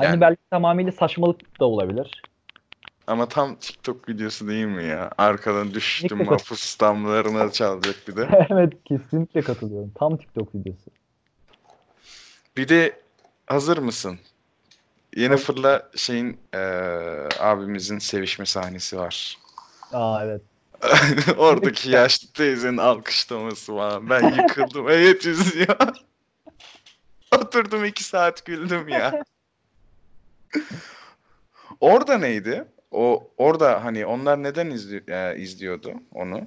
Yani- 0.00 0.20
belki 0.20 0.40
tamamıyla 0.50 0.92
saçmalık 0.92 1.60
da 1.60 1.64
olabilir. 1.64 2.22
Ama 3.06 3.28
tam 3.28 3.56
TikTok 3.56 4.08
videosu 4.08 4.48
değil 4.48 4.64
mi 4.66 4.84
ya? 4.84 5.10
Arkadan 5.18 5.74
düştüm 5.74 6.24
mahpus 6.24 6.80
damlarına 6.80 7.52
çalacak 7.52 7.96
bir 8.08 8.16
de. 8.16 8.46
evet 8.50 8.72
kesinlikle 8.84 9.40
katılıyorum. 9.40 9.92
Tam 9.98 10.16
TikTok 10.16 10.54
videosu. 10.54 10.90
Bir 12.56 12.68
de 12.68 13.00
hazır 13.46 13.78
mısın? 13.78 14.18
Yennefer'la 15.16 15.90
şeyin 15.96 16.38
eee, 16.54 17.28
abimizin 17.40 17.98
sevişme 17.98 18.46
sahnesi 18.46 18.98
var. 18.98 19.38
Aa 19.92 20.24
evet. 20.24 20.42
Oradaki 21.38 21.90
yaşlı 21.90 22.28
teyzenin 22.32 22.76
alkışlaması 22.76 23.74
var. 23.74 24.10
Ben 24.10 24.34
yıkıldım. 24.42 24.88
Evet 24.88 25.26
izliyor. 25.26 25.76
Oturdum 27.36 27.84
iki 27.84 28.04
saat 28.04 28.44
güldüm 28.44 28.88
ya. 28.88 29.24
Orada 31.80 32.18
neydi? 32.18 32.64
O 32.90 33.28
orada 33.36 33.84
hani 33.84 34.06
onlar 34.06 34.42
neden 34.42 34.70
izli, 34.70 35.02
e, 35.08 35.36
izliyordu 35.36 35.92
onu? 36.14 36.40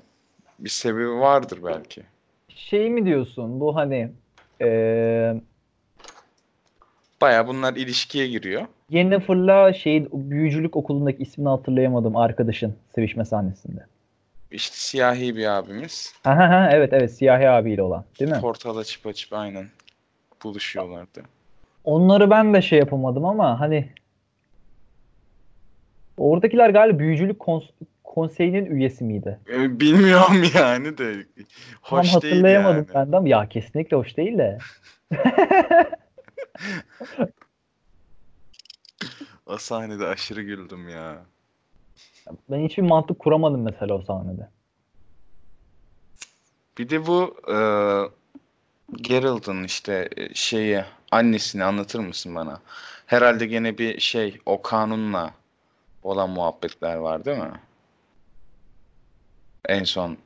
Bir 0.59 0.69
sebebi 0.69 1.09
vardır 1.12 1.59
belki. 1.63 2.03
Şey 2.50 2.89
mi 2.89 3.05
diyorsun 3.05 3.59
bu 3.59 3.75
hani 3.75 4.12
eee 4.62 5.35
Baya 7.21 7.47
bunlar 7.47 7.75
ilişkiye 7.75 8.27
giriyor. 8.27 8.65
Yennefer'la 8.89 9.74
şey 9.74 10.07
büyücülük 10.12 10.75
okulundaki 10.75 11.24
ismini 11.24 11.50
hatırlayamadım 11.50 12.15
arkadaşın 12.15 12.75
sevişme 12.95 13.25
sahnesinde. 13.25 13.85
İşte 14.51 14.75
siyahi 14.77 15.35
bir 15.35 15.45
abimiz. 15.57 16.13
Ha 16.24 16.38
ha 16.38 16.50
ha 16.50 16.69
evet 16.71 16.93
evet 16.93 17.13
siyahi 17.13 17.50
abiyle 17.50 17.81
olan 17.81 18.05
değil 18.19 18.31
mi? 18.31 18.41
Portal 18.41 18.77
açıp 18.77 19.07
açıp 19.07 19.33
aynen 19.33 19.65
buluşuyorlardı. 20.43 21.24
Onları 21.85 22.29
ben 22.29 22.53
de 22.53 22.61
şey 22.61 22.79
yapamadım 22.79 23.25
ama 23.25 23.59
hani 23.59 23.89
oradakiler 26.17 26.69
galiba 26.69 26.99
büyücülük 26.99 27.39
kons- 27.41 27.71
konseyinin 28.03 28.65
üyesi 28.65 29.03
miydi? 29.03 29.39
E, 29.49 29.79
Bilmiyorum 29.79 30.43
yani 30.55 30.97
de 30.97 31.13
Tam 31.15 31.99
hoş 31.99 32.07
değil 32.07 32.13
hatırlayamadım 32.13 32.77
yani. 32.77 32.93
ben 32.95 33.11
de 33.11 33.17
ama 33.17 33.27
ya 33.29 33.49
kesinlikle 33.49 33.97
hoş 33.97 34.17
değil 34.17 34.37
de. 34.37 34.57
O 39.45 39.57
sahnede 39.57 40.07
aşırı 40.07 40.41
güldüm 40.41 40.89
ya. 40.89 41.25
Ben 42.49 42.59
hiçbir 42.59 42.83
mantık 42.83 43.19
kuramadım 43.19 43.61
mesela 43.61 43.93
o 43.95 44.01
sahnede. 44.01 44.49
Bir 46.77 46.89
de 46.89 47.07
bu 47.07 47.35
e, 47.47 47.55
Geralt'ın 48.93 49.63
işte 49.63 50.09
e, 50.17 50.33
şeyi 50.33 50.83
annesini 51.11 51.63
anlatır 51.63 51.99
mısın 51.99 52.35
bana? 52.35 52.61
Herhalde 53.05 53.45
gene 53.45 53.77
bir 53.77 53.99
şey 53.99 54.39
o 54.45 54.61
kanunla 54.61 55.33
olan 56.03 56.29
muhabbetler 56.29 56.95
var 56.95 57.25
değil 57.25 57.37
mi? 57.37 57.59
En 59.69 59.83
son 59.83 60.17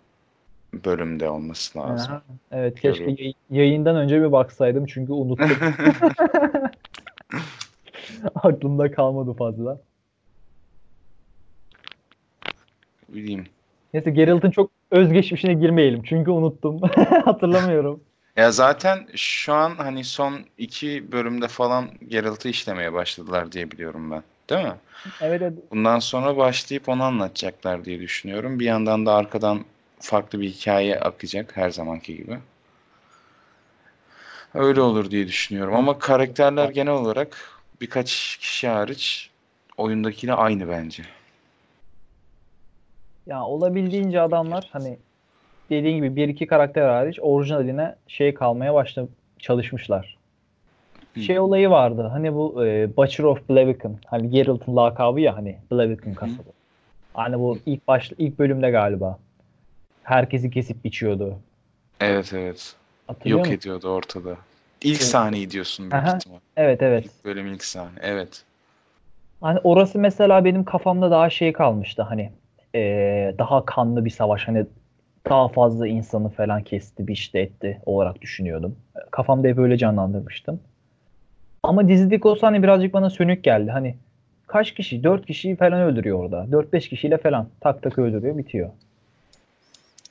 bölümde 0.74 1.30
olması 1.30 1.80
lazım. 1.80 2.22
Evet 2.52 2.82
keşke 2.82 3.16
yay- 3.18 3.34
yayından 3.50 3.96
önce 3.96 4.22
bir 4.22 4.32
baksaydım 4.32 4.86
çünkü 4.86 5.14
unuttum. 5.14 5.50
Aklımda 8.36 8.92
kalmadı 8.92 9.34
fazla. 9.34 9.80
bileyim. 13.10 13.46
Neyse 13.94 14.12
Geralt'ın 14.12 14.52
çok 14.52 14.72
özgeçmişine 14.92 15.54
girmeyelim. 15.54 16.04
Çünkü 16.04 16.32
unuttum. 16.32 16.82
Hatırlamıyorum. 17.26 18.04
Ya 18.40 18.52
zaten 18.52 19.08
şu 19.16 19.54
an 19.54 19.76
hani 19.76 20.04
son 20.04 20.40
iki 20.58 21.12
bölümde 21.12 21.48
falan 21.48 21.90
Geralt'ı 22.08 22.50
işlemeye 22.50 22.94
başladılar 22.94 23.52
diye 23.52 23.72
biliyorum 23.72 24.12
ben. 24.12 24.24
Değil 24.50 24.66
mi? 24.66 24.76
Evet, 25.22 25.42
evet. 25.42 25.54
Bundan 25.72 26.00
sonra 26.00 26.38
başlayıp 26.38 26.90
onu 26.90 27.04
anlatacaklar 27.04 27.86
diye 27.86 28.00
düşünüyorum. 28.00 28.60
Bir 28.60 28.66
yandan 28.66 29.06
da 29.06 29.14
arkadan 29.14 29.66
farklı 30.00 30.42
bir 30.42 30.50
hikaye 30.50 31.00
akacak 31.00 31.58
her 31.58 31.70
zamanki 31.70 32.16
gibi. 32.18 32.40
Öyle 34.54 34.82
olur 34.82 35.12
diye 35.12 35.28
düşünüyorum. 35.28 35.76
Ama 35.76 36.00
karakterler 36.00 36.70
genel 36.70 36.94
olarak 36.94 37.38
birkaç 37.82 38.38
kişi 38.38 38.68
hariç 38.68 39.30
oyundakiyle 39.78 40.34
aynı 40.34 40.70
bence. 40.70 41.04
Ya 43.26 43.44
olabildiğince 43.44 44.22
adamlar 44.22 44.70
hani 44.72 45.00
dediğin 45.70 45.96
gibi 45.96 46.16
bir 46.16 46.28
iki 46.28 46.48
karakter 46.48 46.90
hariç 46.90 47.20
orijinaline 47.22 47.96
şey 48.08 48.34
kalmaya 48.34 48.74
başla 48.74 49.08
çalışmışlar. 49.40 50.18
Hı. 51.14 51.20
Şey 51.20 51.40
olayı 51.40 51.70
vardı. 51.70 52.10
Hani 52.12 52.34
bu 52.34 52.66
e, 52.66 52.98
Butcher 52.98 53.24
of 53.24 53.50
Blaviken. 53.50 53.98
Hani 54.06 54.30
Geralt'ın 54.30 54.76
lakabı 54.76 55.20
ya 55.22 55.38
hani 55.38 55.58
Blaviken 55.72 56.16
kasabı. 56.16 56.50
Hani 57.14 57.40
bu 57.40 57.60
ilk 57.66 57.88
baş 57.88 58.12
ilk 58.18 58.40
bölümde 58.40 58.70
galiba. 58.70 59.20
Herkesi 60.04 60.52
kesip 60.52 60.84
biçiyordu. 60.84 61.36
Evet 62.00 62.34
evet. 62.34 62.76
Hatırlıyor 63.08 63.38
Yok 63.40 63.46
musun? 63.48 63.58
ediyordu 63.60 63.90
ortada. 63.90 64.30
İlk 64.84 65.02
Evet. 65.02 65.02
sahneyi 65.02 65.52
diyorsun 65.52 65.92
büyük 65.92 66.04
Aha. 66.04 66.18
ihtimal. 66.18 66.40
Evet 66.58 66.82
evet. 66.82 67.06
İlk 67.06 67.26
bölüm 67.26 67.48
ilk 67.48 67.64
sahne. 67.64 68.00
Evet. 68.02 68.44
Hani 69.42 69.60
orası 69.64 70.00
mesela 70.00 70.46
benim 70.46 70.64
kafamda 70.64 71.12
daha 71.12 71.30
şey 71.30 71.54
kalmıştı 71.54 72.02
hani 72.02 72.32
eee, 72.74 73.36
daha 73.40 73.66
kanlı 73.66 74.06
bir 74.06 74.10
savaş 74.10 74.48
hani 74.48 74.66
daha 75.30 75.48
fazla 75.48 75.88
insanı 75.88 76.30
falan 76.30 76.64
kesti, 76.64 77.08
biçti, 77.08 77.38
etti 77.38 77.82
olarak 77.86 78.22
düşünüyordum. 78.22 78.76
Kafamda 79.12 79.48
hep 79.48 79.58
öyle 79.58 79.78
canlandırmıştım. 79.78 80.60
Ama 81.64 81.88
dizideki 81.88 82.28
olsa 82.28 82.48
hani 82.48 82.64
birazcık 82.64 82.94
bana 82.94 83.10
sönük 83.10 83.44
geldi. 83.44 83.72
Hani 83.72 83.96
kaç 84.48 84.74
kişi? 84.74 85.04
4 85.04 85.26
kişiyi 85.26 85.56
falan 85.56 85.82
öldürüyor 85.82 86.20
orada. 86.20 86.46
4-5 86.52 86.90
kişiyle 86.90 87.18
falan 87.18 87.50
tak 87.62 87.84
tak 87.84 88.00
öldürüyor, 88.00 88.38
bitiyor. 88.38 88.70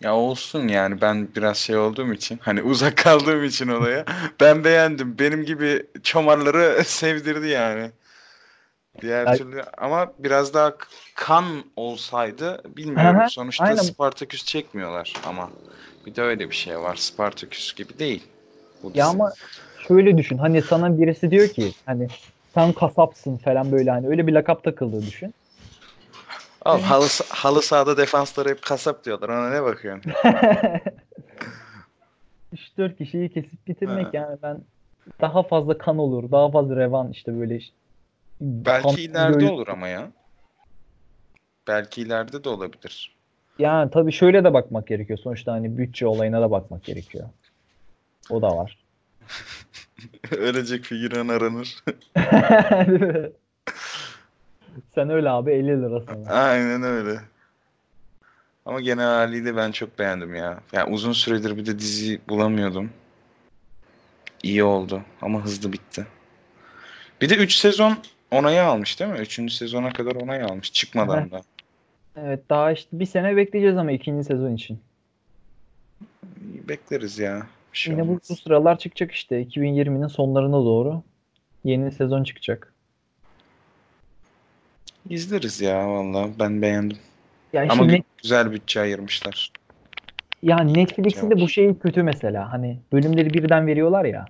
Ya 0.01 0.17
olsun 0.17 0.69
yani 0.69 1.01
ben 1.01 1.29
biraz 1.37 1.57
şey 1.57 1.77
olduğum 1.77 2.13
için 2.13 2.39
hani 2.43 2.63
uzak 2.63 2.97
kaldığım 2.97 3.45
için 3.45 3.69
olaya 3.69 4.05
ben 4.41 4.65
beğendim. 4.65 5.19
Benim 5.19 5.45
gibi 5.45 5.87
çomarları 6.03 6.85
sevdirdi 6.85 7.49
yani. 7.49 7.91
Diğer 9.01 9.27
Ya- 9.27 9.37
türlü 9.37 9.63
ama 9.79 10.13
biraz 10.19 10.55
daha 10.55 10.75
kan 11.15 11.45
olsaydı 11.77 12.63
bilmiyorum. 12.77 13.17
Aha, 13.21 13.29
Sonuçta 13.29 13.65
aynen. 13.65 13.77
Spartaküs 13.77 14.45
çekmiyorlar 14.45 15.13
ama 15.27 15.51
bir 16.07 16.15
de 16.15 16.23
öyle 16.23 16.51
bir 16.51 16.55
şey 16.55 16.79
var. 16.79 16.97
Spartaküs 16.97 17.75
gibi 17.75 17.99
değil. 17.99 18.23
Bu 18.83 18.87
Ya 18.89 18.95
dizi. 18.95 19.05
ama 19.17 19.33
şöyle 19.89 20.19
düşün. 20.19 20.39
Hani 20.39 20.63
sana 20.63 20.99
birisi 21.01 21.31
diyor 21.31 21.49
ki 21.49 21.73
hani 21.87 22.09
sen 22.55 22.73
kasapsın 22.73 23.37
falan 23.37 23.73
böyle 23.73 23.91
hani 23.91 24.09
öyle 24.09 24.27
bir 24.27 24.33
lakap 24.33 24.65
takıldığı 24.65 25.07
düşün. 25.07 25.35
Al, 26.65 26.81
halı, 26.81 27.07
halı 27.29 27.63
sahada 27.63 27.97
defansları 27.97 28.49
hep 28.49 28.63
kasap 28.63 29.05
diyorlar. 29.05 29.29
Ona 29.29 29.51
ne 29.51 29.63
bakıyorsun? 29.63 30.13
3-4 32.53 32.97
kişiyi 32.99 33.29
kesip 33.33 33.67
bitirmek 33.67 34.07
Ha. 34.07 34.11
yani 34.13 34.37
ben 34.43 34.59
daha 35.21 35.43
fazla 35.43 35.79
kan 35.79 35.99
olur, 35.99 36.31
daha 36.31 36.51
fazla 36.51 36.77
revan 36.77 37.11
işte 37.11 37.39
böyle 37.41 37.57
iş- 37.57 37.73
kan 37.73 37.88
Belki 38.41 39.03
ileride 39.03 39.35
böyle- 39.35 39.51
olur 39.51 39.69
ama 39.69 39.89
ya. 39.89 40.11
Belki 41.69 42.03
ileride 42.03 42.45
de 42.45 42.49
olabilir. 42.49 43.17
Yani 43.59 43.91
tabii 43.91 44.13
şöyle 44.13 44.45
de 44.45 44.55
bakmak 44.55 44.87
gerekiyor. 44.87 45.19
Sonuçta 45.19 45.53
hani 45.53 45.79
bütçe 45.79 46.07
olayına 46.07 46.41
da 46.41 46.51
bakmak 46.51 46.85
gerekiyor. 46.85 47.29
O 48.31 48.43
da 48.43 48.57
var. 48.57 48.79
Ölecek 50.31 50.85
figüran 50.85 51.29
aranır. 51.29 51.85
Sen 54.95 55.11
öyle 55.11 55.31
abi 55.31 55.53
50 55.53 55.67
lira 55.67 56.01
sana. 56.01 56.31
Aynen 56.31 56.83
öyle. 56.83 57.21
Ama 58.67 58.81
genel 58.81 59.05
haliyle 59.05 59.57
ben 59.57 59.73
çok 59.73 59.99
beğendim 59.99 60.35
ya. 60.35 60.61
Yani 60.73 60.93
uzun 60.93 61.13
süredir 61.13 61.57
bir 61.57 61.67
de 61.67 61.79
dizi 61.79 62.21
bulamıyordum. 62.29 62.91
İyi 64.43 64.65
oldu 64.65 65.03
ama 65.23 65.45
hızlı 65.45 65.73
bitti. 65.73 66.07
Bir 67.21 67.29
de 67.31 67.37
3 67.37 67.55
sezon 67.55 67.99
onayı 68.31 68.63
almış 68.65 69.01
değil 69.01 69.11
mi? 69.11 69.19
3. 69.19 69.53
sezona 69.53 69.93
kadar 69.93 70.15
onay 70.15 70.43
almış 70.43 70.73
çıkmadan 70.73 71.31
da. 71.31 71.41
Evet 72.17 72.51
daha 72.51 72.73
işte 72.73 72.89
bir 72.93 73.07
sene 73.07 73.37
bekleyeceğiz 73.37 73.77
ama 73.77 73.93
ikinci 73.93 74.25
sezon 74.25 74.55
için. 74.55 74.81
Bekleriz 76.69 77.19
ya. 77.19 77.47
Bir 77.73 77.79
şey 77.79 77.93
Yine 77.93 78.03
bu, 78.05 78.09
olmaz. 78.09 78.23
bu 78.31 78.37
sıralar 78.37 78.79
çıkacak 78.79 79.13
işte 79.13 79.43
2020'nin 79.43 80.07
sonlarına 80.07 80.57
doğru 80.65 81.03
yeni 81.65 81.93
sezon 81.93 82.25
çıkacak. 82.25 82.75
İzleriz 85.11 85.61
ya 85.61 85.89
vallahi 85.89 86.31
ben 86.39 86.63
beğendim. 86.63 86.99
Ya 87.53 87.63
Ama 87.69 87.85
gü- 87.85 88.03
güzel 88.23 88.53
bütçe 88.53 88.81
ayırmışlar. 88.81 89.53
ya 90.43 90.59
Netflix'in 90.59 91.31
de 91.31 91.41
bu 91.41 91.49
şeyi 91.49 91.79
kötü 91.79 92.03
mesela. 92.03 92.53
Hani 92.53 92.79
bölümleri 92.93 93.35
birden 93.35 93.67
veriyorlar 93.67 94.05
ya. 94.05 94.27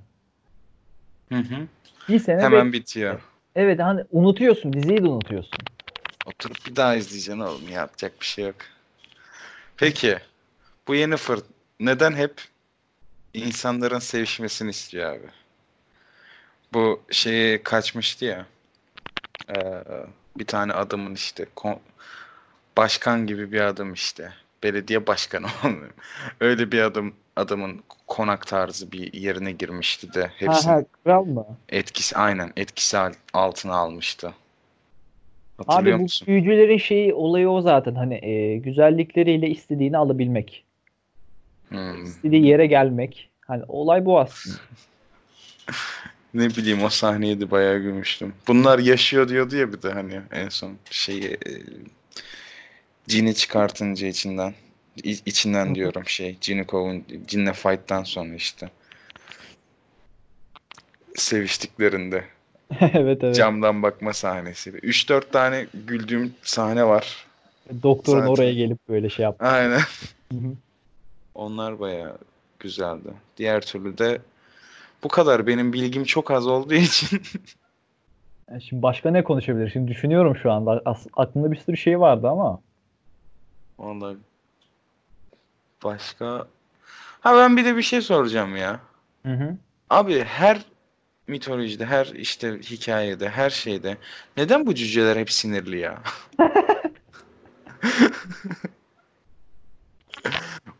Hı 1.29 1.39
hı. 1.39 1.67
Bir 2.09 2.19
sene 2.19 2.43
Hemen 2.43 2.73
bitiyor. 2.73 3.21
Evet 3.59 3.81
hani 3.81 4.05
unutuyorsun 4.13 4.73
diziyi 4.73 5.03
de 5.03 5.09
unutuyorsun. 5.09 5.59
Oturup 6.27 6.67
bir 6.67 6.77
daha 6.77 6.95
izleyeceksin 6.95 7.41
oğlum. 7.41 7.69
Yapacak 7.69 8.21
bir 8.21 8.27
şey 8.27 8.45
yok. 8.45 8.57
Peki. 9.77 10.19
Bu 10.89 10.95
Yennefer 10.95 11.39
neden 11.81 12.15
hep 12.15 12.41
insanların 13.35 13.99
sevişmesini 13.99 14.71
istiyor 14.71 15.13
abi? 15.13 15.27
Bu 16.73 17.03
şeye 17.11 17.63
kaçmıştı 17.63 18.25
ya. 18.25 18.47
Ee, 19.51 19.85
bir 20.39 20.47
tane 20.47 20.73
adamın 20.73 21.15
işte 21.15 21.47
başkan 22.77 23.27
gibi 23.27 23.53
bir 23.53 23.61
adam 23.61 23.93
işte. 23.93 24.33
Belediye 24.63 25.07
başkanı 25.07 25.47
olmuyor. 25.65 25.93
Öyle 26.41 26.73
bir 26.73 26.83
adam 26.83 27.13
adamın 27.39 27.81
konak 28.07 28.47
tarzı 28.47 28.93
bir 28.93 29.13
yerine 29.13 29.53
girmişti 29.53 30.15
de 30.15 30.27
hepsini 30.37 30.73
Ha 30.73 30.77
ha 30.79 30.85
kral 31.05 31.25
mı? 31.25 31.47
etkisi 31.69 32.17
aynen 32.17 32.53
etkisi 32.57 32.99
al- 32.99 33.13
altına 33.33 33.75
almıştı. 33.77 34.35
Hatırlıyor 35.59 35.97
Abi 35.97 35.99
bu 35.99 36.03
musun? 36.03 36.27
büyücülerin 36.27 36.79
şeyi 36.79 37.15
olayı 37.15 37.49
o 37.51 37.61
zaten 37.61 37.95
hani 37.95 38.15
e, 38.27 38.57
güzellikleriyle 38.59 39.51
istediğini 39.51 39.97
alabilmek. 39.99 40.65
Hmm. 41.69 42.05
istediği 42.05 42.47
yere 42.47 42.67
gelmek. 42.67 43.31
Hani 43.41 43.65
olay 43.69 44.05
bu 44.05 44.19
aslında. 44.21 44.57
Ne 46.35 46.51
bileyim 46.51 46.83
o 46.85 46.89
sahneye 46.89 47.41
de 47.41 47.51
bayağı 47.51 47.79
gülmüştüm. 47.79 48.35
Bunlar 48.49 48.79
yaşıyor 48.79 49.29
diyordu 49.29 49.57
ya 49.57 49.73
bir 49.73 49.83
de 49.83 49.93
hani 49.93 50.21
en 50.33 50.49
son 50.49 50.77
şeyi 50.91 51.25
e, 51.25 51.51
cini 53.09 53.35
çıkartınca 53.35 54.07
içinden 54.09 54.55
İ- 55.05 55.23
içinden 55.27 55.75
diyorum 55.75 56.03
şey 56.07 56.37
cini 56.41 56.67
kovun 56.67 57.05
cinle 57.27 57.53
fight'tan 57.53 58.05
sonra 58.05 58.35
işte 58.35 58.71
seviştiklerinde 61.17 62.25
Evet 62.81 63.25
evet. 63.25 63.37
camdan 63.37 63.83
bakma 63.83 64.13
sahnesi. 64.13 64.71
3-4 64.71 65.31
tane 65.31 65.67
güldüğüm 65.87 66.35
sahne 66.43 66.85
var. 66.87 67.27
Doktorun 67.83 68.19
Zaten. 68.21 68.33
oraya 68.33 68.53
gelip 68.55 68.89
böyle 68.89 69.11
şey 69.11 69.23
yaptı. 69.23 69.45
Aynen. 69.47 69.81
Onlar 71.35 71.81
bayağı 71.81 72.19
güzeldi. 72.59 73.09
Diğer 73.37 73.61
türlü 73.61 73.99
de 73.99 74.19
bu 75.03 75.09
kadar. 75.09 75.47
Benim 75.47 75.73
bilgim 75.73 76.05
çok 76.05 76.31
az 76.31 76.47
olduğu 76.47 76.75
için 76.75 77.23
Yani 78.51 78.63
Şimdi 78.69 78.83
başka 78.83 79.11
ne 79.11 79.25
konuşabilir? 79.25 79.71
Şimdi 79.71 79.91
düşünüyorum 79.91 80.37
şu 80.43 80.53
anda. 80.53 80.83
As- 80.85 81.07
aklımda 81.17 81.53
bir 81.53 81.57
sürü 81.57 81.77
şey 81.77 82.01
vardı 82.01 82.29
ama. 82.29 82.61
Vallahi 83.79 84.17
başka 85.85 86.47
Ha 87.21 87.37
ben 87.37 87.57
bir 87.57 87.65
de 87.65 87.77
bir 87.77 87.83
şey 87.83 88.01
soracağım 88.01 88.57
ya. 88.57 88.81
Hı 89.27 89.33
hı. 89.33 89.57
Abi 89.91 90.25
her 90.25 90.59
mitolojide, 91.27 91.87
her 91.87 92.07
işte 92.07 92.59
hikayede, 92.59 93.29
her 93.29 93.51
şeyde 93.51 93.97
neden 94.37 94.67
bu 94.67 94.75
cüceler 94.75 95.17
hep 95.17 95.31
sinirli 95.31 95.79
ya? 95.79 95.99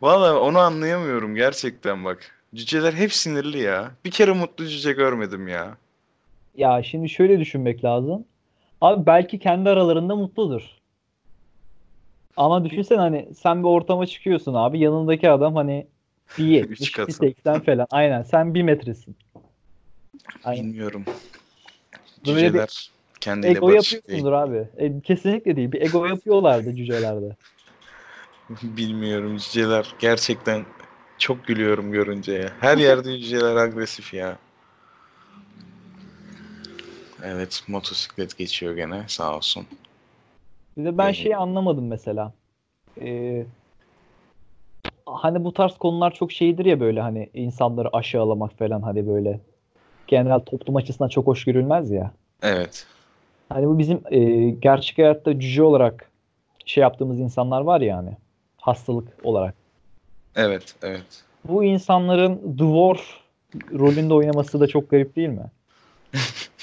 Vallahi 0.01 0.33
onu 0.33 0.59
anlayamıyorum 0.59 1.35
gerçekten 1.35 2.05
bak. 2.05 2.31
Cüceler 2.55 2.93
hep 2.93 3.13
sinirli 3.13 3.59
ya. 3.59 3.91
Bir 4.05 4.11
kere 4.11 4.31
mutlu 4.31 4.67
cüce 4.67 4.91
görmedim 4.91 5.47
ya. 5.47 5.77
Ya 6.55 6.83
şimdi 6.83 7.09
şöyle 7.09 7.39
düşünmek 7.39 7.83
lazım. 7.83 8.25
Abi 8.81 9.05
belki 9.05 9.39
kendi 9.39 9.69
aralarında 9.69 10.15
mutludur. 10.15 10.78
Ama 12.39 12.65
düşünsen 12.65 12.97
hani 12.97 13.29
sen 13.39 13.63
bir 13.63 13.67
ortama 13.67 14.05
çıkıyorsun 14.05 14.53
abi. 14.53 14.79
Yanındaki 14.79 15.29
adam 15.29 15.55
hani 15.55 15.87
bir 16.37 16.43
Üç 16.47 16.49
70, 16.49 16.81
bir 16.81 16.93
katı. 16.93 17.11
80 17.11 17.59
falan. 17.59 17.87
Aynen 17.91 18.23
sen 18.23 18.53
bir 18.53 18.61
metresin. 18.61 19.17
Aynen. 20.43 20.65
Bilmiyorum. 20.65 21.03
Böyle 22.27 22.37
bir 22.37 22.43
Cüceler 22.43 22.91
kendiyle 23.21 23.57
Ego 23.57 23.67
değil. 23.67 23.75
yapıyorsundur 23.75 24.31
abi. 24.31 24.67
E, 24.77 25.01
kesinlikle 25.01 25.55
değil. 25.55 25.71
Bir 25.71 25.81
ego 25.81 26.05
yapıyorlardı 26.05 26.75
cücelerde. 26.75 27.35
Bilmiyorum 28.63 29.37
cüceler 29.37 29.95
gerçekten 29.99 30.65
çok 31.17 31.45
gülüyorum 31.45 31.91
görünce 31.91 32.33
ya. 32.33 32.51
Her 32.59 32.77
yerde 32.77 33.19
cüceler 33.19 33.55
agresif 33.55 34.13
ya. 34.13 34.37
Evet 37.23 37.63
motosiklet 37.67 38.37
geçiyor 38.37 38.75
gene 38.75 39.03
sağ 39.07 39.37
olsun. 39.37 39.67
Bir 40.77 40.85
de 40.85 40.97
ben 40.97 41.11
şeyi 41.11 41.37
anlamadım 41.37 41.87
mesela. 41.87 42.33
Ee, 43.01 43.45
hani 45.05 45.43
bu 45.43 45.53
tarz 45.53 45.77
konular 45.77 46.13
çok 46.13 46.31
şeydir 46.31 46.65
ya 46.65 46.79
böyle 46.79 47.01
hani 47.01 47.29
insanları 47.33 47.89
aşağılamak 47.95 48.57
falan 48.57 48.81
hani 48.81 49.07
böyle 49.07 49.39
genel 50.07 50.39
toplum 50.39 50.75
açısından 50.75 51.09
çok 51.09 51.27
hoş 51.27 51.45
görülmez 51.45 51.91
ya. 51.91 52.11
Evet. 52.43 52.85
Hani 53.49 53.67
bu 53.67 53.79
bizim 53.79 54.01
e, 54.11 54.49
gerçek 54.49 54.97
hayatta 54.97 55.39
cüce 55.39 55.63
olarak 55.63 56.09
şey 56.65 56.81
yaptığımız 56.81 57.19
insanlar 57.19 57.61
var 57.61 57.81
ya 57.81 57.97
hani 57.97 58.17
hastalık 58.57 59.07
olarak. 59.23 59.55
Evet, 60.35 60.75
evet. 60.81 61.23
Bu 61.47 61.63
insanların 61.63 62.57
dwarf 62.57 63.01
rolünde 63.73 64.13
oynaması 64.13 64.59
da 64.59 64.67
çok 64.67 64.89
garip 64.89 65.15
değil 65.15 65.29
mi? 65.29 65.51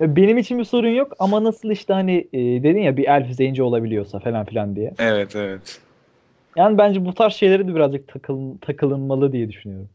E, 0.00 0.16
Benim 0.16 0.38
için 0.38 0.58
bir 0.58 0.64
sorun 0.64 0.88
yok 0.88 1.12
ama 1.18 1.44
nasıl 1.44 1.70
işte 1.70 1.92
hani 1.92 2.28
e, 2.32 2.38
dedin 2.38 2.80
ya 2.80 2.96
bir 2.96 3.04
elf 3.08 3.32
zenci 3.32 3.62
olabiliyorsa 3.62 4.18
falan 4.18 4.46
filan 4.46 4.76
diye. 4.76 4.94
Evet, 4.98 5.36
evet. 5.36 5.80
Yani 6.56 6.78
bence 6.78 7.04
bu 7.04 7.14
tarz 7.14 7.32
şeylere 7.32 7.68
de 7.68 7.74
birazcık 7.74 8.08
takılın, 8.08 8.56
takılınmalı 8.56 9.32
diye 9.32 9.48
düşünüyorum. 9.48 9.88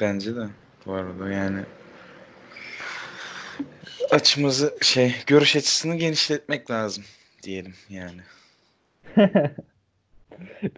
Bence 0.00 0.36
de 0.36 0.46
bu 0.86 0.92
arada 0.92 1.30
yani 1.30 1.60
açımızı 4.10 4.74
şey 4.82 5.14
görüş 5.26 5.56
açısını 5.56 5.96
genişletmek 5.96 6.70
lazım 6.70 7.04
diyelim 7.42 7.74
yani. 7.88 8.20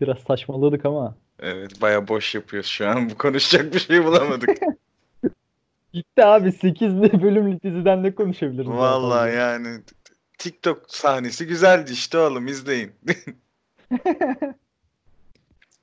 Biraz 0.01 0.19
saçmaladık 0.19 0.87
ama. 0.87 1.17
Evet 1.41 1.83
baya 1.83 2.09
boş 2.09 2.35
yapıyoruz 2.35 2.69
şu 2.69 2.89
an. 2.89 3.11
Bu 3.11 3.19
konuşacak 3.19 3.75
bir 3.75 3.79
şey 3.79 4.05
bulamadık. 4.05 4.51
Gitti 5.95 6.25
abi 6.25 6.53
8 6.53 6.95
bölümlük 7.23 7.63
diziden 7.63 8.03
ne 8.03 8.15
konuşabiliriz? 8.15 8.69
fazla? 8.69 9.29
yani 9.29 9.81
TikTok 10.39 10.83
sahnesi 10.89 11.47
güzeldi 11.47 11.93
işte 11.93 12.19
oğlum 12.19 12.47
izleyin. 12.47 12.93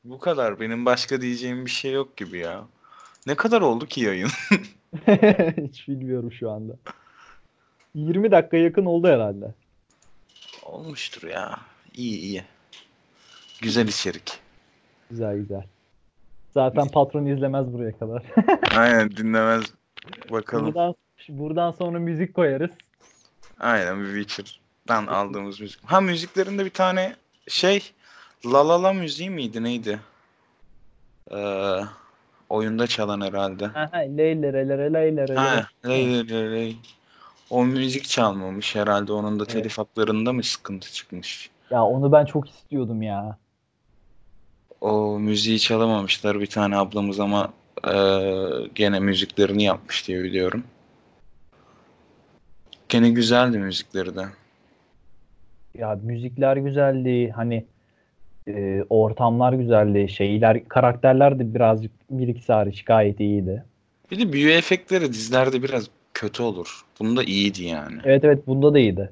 Bu 0.03 0.19
kadar. 0.19 0.59
Benim 0.59 0.85
başka 0.85 1.21
diyeceğim 1.21 1.65
bir 1.65 1.71
şey 1.71 1.91
yok 1.91 2.17
gibi 2.17 2.37
ya. 2.37 2.63
Ne 3.27 3.35
kadar 3.35 3.61
oldu 3.61 3.85
ki 3.85 4.01
yayın? 4.01 4.29
Hiç 5.67 5.87
bilmiyorum 5.87 6.31
şu 6.31 6.51
anda. 6.51 6.73
20 7.95 8.31
dakika 8.31 8.57
yakın 8.57 8.85
oldu 8.85 9.07
herhalde. 9.07 9.53
Olmuştur 10.63 11.27
ya. 11.27 11.59
İyi 11.93 12.19
iyi. 12.19 12.43
Güzel 13.61 13.87
içerik. 13.87 14.39
Güzel 15.09 15.37
güzel. 15.37 15.63
Zaten 16.53 16.87
patron 16.87 17.25
izlemez 17.25 17.73
buraya 17.73 17.97
kadar. 17.97 18.23
Aynen 18.77 19.11
dinlemez. 19.11 19.63
Bakalım. 20.31 20.65
buradan, 20.65 20.95
buradan 21.29 21.71
sonra 21.71 21.99
müzik 21.99 22.33
koyarız. 22.33 22.71
Aynen 23.59 24.03
bir 24.03 24.23
Witcher'dan 24.23 25.07
aldığımız 25.07 25.59
müzik. 25.59 25.79
Ha 25.85 26.01
müziklerinde 26.01 26.65
bir 26.65 26.69
tane 26.69 27.15
şey 27.47 27.91
La 28.45 28.67
La 28.67 28.83
La 28.83 28.93
müziği 28.93 29.29
miydi 29.29 29.63
neydi? 29.63 29.99
Ee, 31.31 31.79
oyunda 32.49 32.87
çalan 32.87 33.21
herhalde. 33.21 33.65
Aha, 33.65 33.97
leylere 33.97 34.69
lere 34.69 34.93
leylere 34.93 35.35
Ha, 35.35 35.67
ley. 35.85 36.77
O 37.49 37.65
müzik 37.65 38.03
çalmamış 38.03 38.75
herhalde. 38.75 39.13
Onun 39.13 39.39
da 39.39 39.45
telif 39.45 39.77
haklarında 39.77 40.33
mı 40.33 40.43
sıkıntı 40.43 40.91
çıkmış? 40.91 41.49
Ya 41.69 41.83
onu 41.83 42.11
ben 42.11 42.25
çok 42.25 42.49
istiyordum 42.49 43.01
ya. 43.01 43.37
O 44.81 45.19
müziği 45.19 45.59
çalamamışlar 45.59 46.39
bir 46.39 46.47
tane 46.47 46.77
ablamız 46.77 47.19
ama 47.19 47.53
eee, 47.87 48.67
gene 48.75 48.99
müziklerini 48.99 49.63
yapmış 49.63 50.07
diye 50.07 50.23
biliyorum. 50.23 50.63
Gene 52.89 53.09
güzeldi 53.09 53.57
müzikleri 53.59 54.15
de. 54.15 54.25
Ya 55.77 55.99
müzikler 56.03 56.57
güzeldi. 56.57 57.31
Hani 57.35 57.65
e, 58.47 58.83
ortamlar 58.89 59.53
güzeldi. 59.53 60.09
Şeyler, 60.09 60.67
karakterler 60.67 61.39
de 61.39 61.53
birazcık 61.53 61.91
bir 62.09 62.27
iki 62.27 62.53
hariç 62.53 62.83
gayet 62.83 63.19
iyiydi. 63.19 63.63
Bir 64.11 64.19
de 64.19 64.33
büyü 64.33 64.51
efektleri 64.51 65.13
dizilerde 65.13 65.63
biraz 65.63 65.89
kötü 66.13 66.43
olur. 66.43 66.81
Bunda 66.99 67.23
iyiydi 67.23 67.63
yani. 67.63 67.97
Evet 68.05 68.23
evet 68.23 68.47
bunda 68.47 68.73
da 68.73 68.79
iyiydi. 68.79 69.09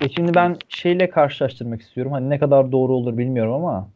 E 0.00 0.08
şimdi 0.08 0.34
ben 0.34 0.56
şeyle 0.68 1.10
karşılaştırmak 1.10 1.82
istiyorum. 1.82 2.12
Hani 2.12 2.30
ne 2.30 2.38
kadar 2.38 2.72
doğru 2.72 2.92
olur 2.92 3.18
bilmiyorum 3.18 3.52
ama 3.52 3.88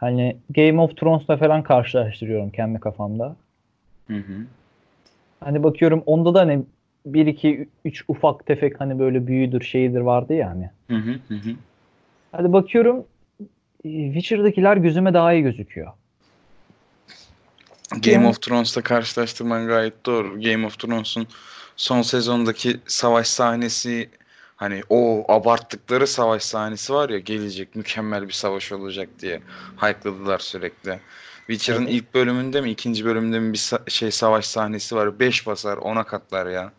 hani 0.00 0.36
Game 0.50 0.80
of 0.80 0.96
Thrones'la 0.96 1.36
falan 1.36 1.62
karşılaştırıyorum 1.62 2.50
kendi 2.50 2.80
kafamda. 2.80 3.36
Hı 4.06 4.16
hı. 4.16 4.46
Hani 5.40 5.62
bakıyorum 5.62 6.02
onda 6.06 6.34
da 6.34 6.40
hani 6.40 6.62
1 7.06 7.26
2 7.26 7.68
3 7.84 8.04
ufak 8.08 8.46
tefek 8.46 8.80
hani 8.80 8.98
böyle 8.98 9.26
büyüdür 9.26 9.64
şeydir 9.64 10.00
vardı 10.00 10.34
ya 10.34 10.50
hani. 10.50 10.70
Hı 10.90 10.96
hı 10.96 11.12
hı 11.28 11.34
hı. 11.34 11.50
Hadi 12.32 12.52
bakıyorum 12.52 13.04
e, 13.84 14.12
Witcher'dakiler 14.12 14.76
gözüme 14.76 15.14
daha 15.14 15.32
iyi 15.32 15.42
gözüküyor. 15.42 15.92
Game 18.02 18.26
of 18.26 18.42
Thrones'la 18.42 18.82
karşılaştırman 18.82 19.66
gayet 19.66 20.06
doğru. 20.06 20.40
Game 20.40 20.66
of 20.66 20.78
Thrones'un 20.78 21.26
son 21.76 22.02
sezondaki 22.02 22.76
savaş 22.86 23.26
sahnesi 23.26 24.08
hani 24.60 24.82
o 24.88 25.24
abarttıkları 25.32 26.06
savaş 26.06 26.42
sahnesi 26.42 26.92
var 26.94 27.08
ya 27.10 27.18
gelecek 27.18 27.76
mükemmel 27.76 28.28
bir 28.28 28.32
savaş 28.32 28.72
olacak 28.72 29.08
diye 29.20 29.40
hype'ladılar 29.76 30.38
sürekli. 30.38 30.98
Witcher'ın 31.46 31.82
Evet. 31.82 31.94
ilk 31.94 32.14
bölümünde 32.14 32.60
mi 32.60 32.70
ikinci 32.70 33.04
bölümünde 33.04 33.40
mi 33.40 33.52
bir 33.52 33.58
sa- 33.58 33.90
şey 33.90 34.10
savaş 34.10 34.44
sahnesi 34.44 34.96
var. 34.96 35.18
5 35.20 35.46
basar 35.46 35.76
10'a 35.76 36.04
katlar 36.04 36.46
ya. 36.46 36.72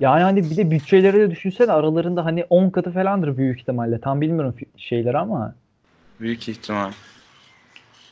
Yani 0.00 0.22
hani 0.22 0.50
bir 0.50 0.56
de 0.56 0.70
bütçeleri 0.70 1.20
de 1.20 1.30
düşünsene 1.30 1.72
aralarında 1.72 2.24
hani 2.24 2.44
10 2.50 2.70
katı 2.70 2.92
falandır 2.92 3.36
büyük 3.36 3.60
ihtimalle. 3.60 4.00
Tam 4.00 4.20
bilmiyorum 4.20 4.54
şeyleri 4.76 5.18
ama 5.18 5.54
Büyük 6.20 6.48
ihtimal. 6.48 6.92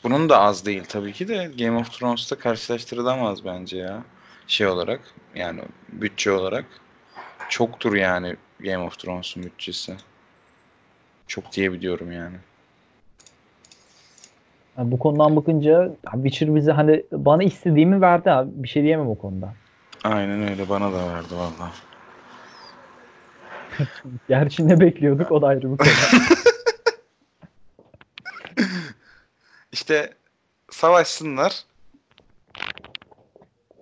Bunun 0.05 0.29
da 0.29 0.41
az 0.41 0.67
değil 0.67 0.85
tabii 0.89 1.13
ki 1.13 1.29
de 1.29 1.51
Game 1.59 1.79
of 1.79 1.93
Thrones'ta 1.99 2.39
karşılaştırılamaz 2.39 3.45
bence 3.45 3.77
ya. 3.79 4.05
Şey 4.47 4.67
olarak 4.67 5.01
yani 5.35 5.61
bütçe 5.93 6.33
olarak 6.33 6.65
çoktur 7.57 7.95
yani 7.95 8.37
Game 8.61 8.79
of 8.79 8.99
Thrones'un 8.99 9.43
bütçesi. 9.43 9.97
Çok 11.27 11.53
diyebiliyorum 11.53 12.13
yani. 12.13 12.37
yani 14.79 14.93
bu 14.93 14.99
konudan 14.99 15.37
bakınca 15.37 15.95
Witcher 16.13 16.55
bize 16.55 16.73
hani 16.73 17.03
bana 17.13 17.43
istediğimi 17.43 18.01
verdi 18.01 18.31
abi. 18.31 18.51
Bir 18.55 18.69
şey 18.69 18.83
diyemem 18.83 19.09
o 19.09 19.15
konuda. 19.19 19.55
Aynen 20.05 20.49
öyle 20.51 20.69
bana 20.69 20.93
da 20.93 21.15
verdi 21.15 21.35
valla. 21.37 21.73
Gerçi 24.29 24.69
ne 24.69 24.81
bekliyorduk 24.81 25.33
o 25.33 25.43
da 25.43 25.47
ayrı 25.47 25.73
bir 25.73 25.77
konu. 25.77 25.89
İşte 29.73 30.15
savaşsınlar. 30.71 31.65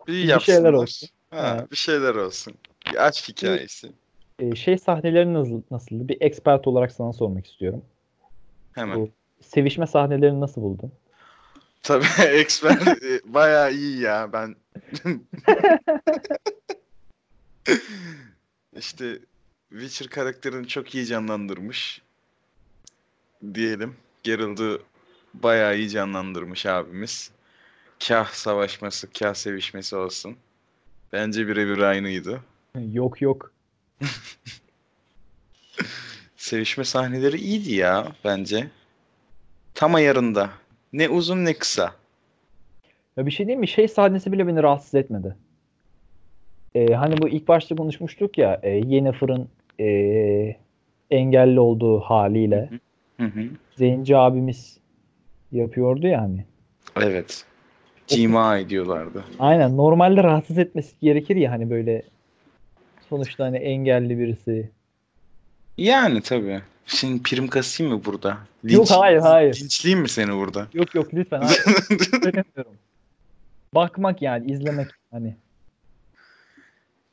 Bir 0.06 0.12
Bir 0.12 0.24
yapsınlar. 0.28 0.56
şeyler 0.56 0.72
olsun. 0.72 1.08
Ha, 1.30 1.56
Evet. 1.58 1.70
bir 1.70 1.76
şeyler 1.76 2.14
olsun. 2.14 2.54
Bir 2.90 3.06
aşk 3.06 3.28
hikayesi. 3.28 3.92
Ee, 4.38 4.54
şey 4.54 4.78
sahneleri 4.78 5.34
nasıl, 5.34 5.62
nasıldı? 5.70 6.08
Bir 6.08 6.16
expert 6.20 6.66
olarak 6.66 6.92
sana 6.92 7.12
sormak 7.12 7.46
istiyorum. 7.46 7.84
Hemen. 8.72 8.96
Bu 8.96 9.10
sevişme 9.40 9.86
sahnelerini 9.86 10.40
nasıl 10.40 10.62
buldun? 10.62 10.92
Tabii 11.82 12.06
expert 12.22 12.88
e, 12.88 13.20
bayağı 13.24 13.72
iyi 13.72 14.00
ya 14.00 14.32
ben. 14.32 14.56
işte 18.76 19.18
Witcher 19.70 20.08
karakterini 20.08 20.68
çok 20.68 20.94
iyi 20.94 21.06
canlandırmış 21.06 22.02
diyelim. 23.54 23.96
Geralt'ı 24.22 24.82
bayağı 25.34 25.78
iyi 25.78 25.90
canlandırmış 25.90 26.66
abimiz. 26.66 27.30
Kah 28.08 28.32
savaşması, 28.32 29.12
kah 29.12 29.34
sevişmesi 29.34 29.96
olsun. 29.96 30.36
Bence 31.12 31.48
birebir 31.48 31.78
aynıydı. 31.78 32.40
Yok 32.92 33.22
yok. 33.22 33.52
Sevişme 36.36 36.84
sahneleri 36.84 37.36
iyiydi 37.36 37.74
ya 37.74 38.06
bence. 38.24 38.66
Tam 39.74 39.94
ayarında. 39.94 40.50
Ne 40.92 41.08
uzun 41.08 41.44
ne 41.44 41.54
kısa. 41.54 41.94
Ya 43.16 43.26
bir 43.26 43.30
şey 43.30 43.46
diyeyim 43.46 43.60
mi? 43.60 43.68
Şey 43.68 43.88
sahnesi 43.88 44.32
bile 44.32 44.46
beni 44.46 44.62
rahatsız 44.62 44.94
etmedi. 44.94 45.36
Ee, 46.74 46.94
hani 46.94 47.18
bu 47.18 47.28
ilk 47.28 47.48
başta 47.48 47.76
konuşmuştuk 47.76 48.38
ya 48.38 48.60
e, 48.62 48.70
Yennefer'ın 48.70 49.48
e, 49.80 50.56
engelli 51.10 51.60
olduğu 51.60 52.00
haliyle 52.00 52.70
Hı 53.20 53.26
hı. 53.26 53.44
Zenci 53.76 54.16
abimiz 54.16 54.78
yapıyordu 55.52 56.06
ya 56.06 56.20
hani. 56.22 56.44
Evet. 56.96 57.44
Cima 58.06 58.58
ediyorlardı. 58.58 59.24
Aynen 59.38 59.76
normalde 59.76 60.22
rahatsız 60.22 60.58
etmesi 60.58 60.92
gerekir 61.02 61.36
ya 61.36 61.50
hani 61.50 61.70
böyle 61.70 62.02
sonuçta 63.10 63.44
hani 63.44 63.56
engelli 63.56 64.18
birisi. 64.18 64.70
Yani 65.78 66.20
tabii. 66.22 66.62
Senin 66.86 67.18
prim 67.18 67.48
kasayım 67.48 67.92
mı 67.92 68.04
burada? 68.04 68.38
Yok, 68.64 68.90
hayır, 68.90 69.18
hayır. 69.18 69.60
Linçleyeyim 69.60 70.02
mi 70.02 70.08
seni 70.08 70.32
burada? 70.32 70.66
Yok 70.74 70.94
yok 70.94 71.14
lütfen. 71.14 71.42
Söylemiyorum. 72.22 72.74
Bakmak 73.74 74.22
yani 74.22 74.52
izlemek 74.52 74.88
hani. 75.10 75.36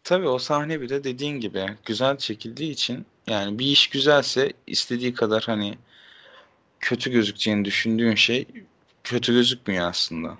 Tabii 0.04 0.28
o 0.28 0.40
sahne 0.40 0.82
bir 0.82 0.90
de 0.90 1.04
dediğin 1.04 1.40
gibi 1.40 1.66
güzel 1.86 2.18
çekildiği 2.18 2.72
için 2.72 3.06
yani 3.28 3.60
bir 3.60 3.66
iş 3.66 3.88
güzelse 3.88 4.54
istediği 4.68 5.14
kadar 5.14 5.44
hani 5.44 5.78
kötü 6.80 7.12
gözükeceğini 7.12 7.66
düşündüğün 7.66 8.16
şey 8.16 8.46
kötü 9.04 9.34
gözükmüyor 9.34 9.90
aslında. 9.90 10.38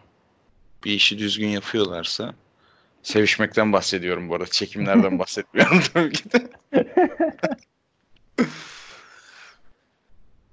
Bir 0.86 0.92
işi 0.92 1.18
düzgün 1.20 1.48
yapıyorlarsa 1.48 2.34
sevişmekten 3.08 3.74
bahsediyorum 3.74 4.30
bu 4.30 4.36
arada. 4.36 4.46
Çekimlerden 4.46 5.20
bahsetmiyorum 5.20 5.82
tabii 5.94 6.12
ki 6.12 6.32
de. 6.32 6.50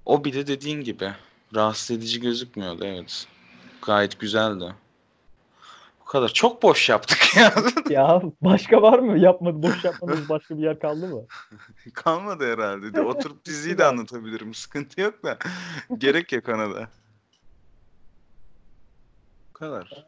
O 0.05 0.23
bir 0.23 0.33
de 0.33 0.47
dediğin 0.47 0.81
gibi 0.81 1.13
rahatsız 1.55 1.97
edici 1.97 2.21
gözükmüyordu 2.21 2.85
evet. 2.85 3.27
Gayet 3.81 4.19
güzeldi. 4.19 4.75
Bu 6.01 6.05
kadar. 6.05 6.29
Çok 6.29 6.63
boş 6.63 6.89
yaptık 6.89 7.37
ya. 7.37 7.53
Ya 7.89 8.21
başka 8.41 8.81
var 8.81 8.99
mı? 8.99 9.19
Yapmadı, 9.19 9.63
boş 9.63 9.85
yapmadığımız 9.85 10.29
başka 10.29 10.57
bir 10.57 10.63
yer 10.63 10.79
kaldı 10.79 11.07
mı? 11.07 11.25
Kalmadı 11.93 12.53
herhalde. 12.53 12.93
De 12.93 13.01
oturup 13.01 13.45
diziyi 13.45 13.77
de 13.77 13.85
anlatabilirim. 13.85 14.53
Sıkıntı 14.53 15.01
yok 15.01 15.23
da. 15.23 15.37
Gerek 15.97 16.31
yok 16.31 16.49
ona 16.49 16.75
da. 16.75 16.87
Bu 19.49 19.53
kadar. 19.53 20.05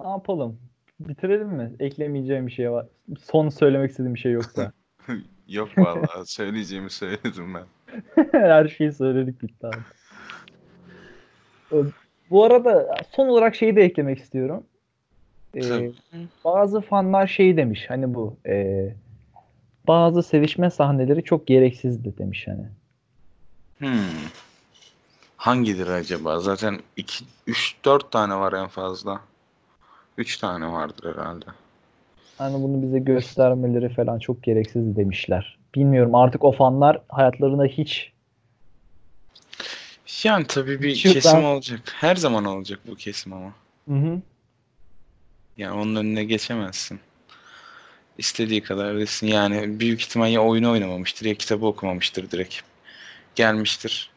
Ne 0.00 0.08
yapalım? 0.08 0.58
Bitirelim 1.00 1.48
mi? 1.48 1.72
Eklemeyeceğim 1.80 2.46
bir 2.46 2.52
şey 2.52 2.70
var. 2.70 2.86
Son 3.22 3.48
söylemek 3.48 3.90
istediğim 3.90 4.14
bir 4.14 4.20
şey 4.20 4.32
yoksa. 4.32 4.72
Yok 5.48 5.78
vallahi 5.78 6.26
söyleyeceğimi 6.26 6.90
söyledim 6.90 7.54
ben. 7.54 7.64
Her 8.32 8.68
şeyi 8.68 8.92
söyledik 8.92 9.42
bitti 9.42 9.66
abi. 9.66 9.76
Bu 12.30 12.44
arada 12.44 12.94
son 13.10 13.28
olarak 13.28 13.54
şeyi 13.54 13.76
de 13.76 13.82
eklemek 13.82 14.18
istiyorum. 14.18 14.64
Ee, 15.56 15.92
bazı 16.44 16.80
fanlar 16.80 17.26
şey 17.26 17.56
demiş 17.56 17.84
hani 17.88 18.14
bu 18.14 18.36
e, 18.46 18.88
bazı 19.86 20.22
sevişme 20.22 20.70
sahneleri 20.70 21.24
çok 21.24 21.46
gereksizdi 21.46 22.18
demiş 22.18 22.46
hani. 22.46 22.66
Hmm. 23.78 24.28
Hangidir 25.36 25.86
acaba? 25.86 26.40
Zaten 26.40 26.78
2 26.96 27.24
3 27.46 27.76
4 27.84 28.12
tane 28.12 28.34
var 28.34 28.52
en 28.52 28.68
fazla. 28.68 29.20
3 30.18 30.36
tane 30.36 30.72
vardır 30.72 31.14
herhalde. 31.14 31.44
Hani 32.38 32.62
bunu 32.62 32.82
bize 32.82 32.98
göstermeleri 32.98 33.88
falan 33.88 34.18
çok 34.18 34.42
gereksiz 34.42 34.96
demişler. 34.96 35.58
Bilmiyorum 35.74 36.14
artık 36.14 36.44
o 36.44 36.52
fanlar 36.52 37.00
hayatlarında 37.08 37.64
hiç 37.64 38.12
Yani 40.24 40.46
tabii 40.46 40.82
bir 40.82 40.94
Şu 40.94 41.12
kesim 41.12 41.32
ben- 41.34 41.44
olacak. 41.44 41.80
Her 41.94 42.16
zaman 42.16 42.44
olacak 42.44 42.80
bu 42.86 42.96
kesim 42.96 43.32
ama. 43.32 43.52
Hı 43.88 43.94
hı. 43.94 44.20
Yani 45.56 45.80
onun 45.80 45.96
önüne 45.96 46.24
geçemezsin. 46.24 47.00
İstediği 48.18 48.62
kadar 48.62 48.98
desin. 48.98 49.26
Yani 49.26 49.80
büyük 49.80 50.00
ihtimal 50.00 50.32
ya 50.32 50.40
oyunu 50.42 50.70
oynamamıştır 50.70 51.26
ya 51.26 51.34
kitabı 51.34 51.66
okumamıştır 51.66 52.30
direkt. 52.30 52.60
Gelmiştir. 53.34 54.10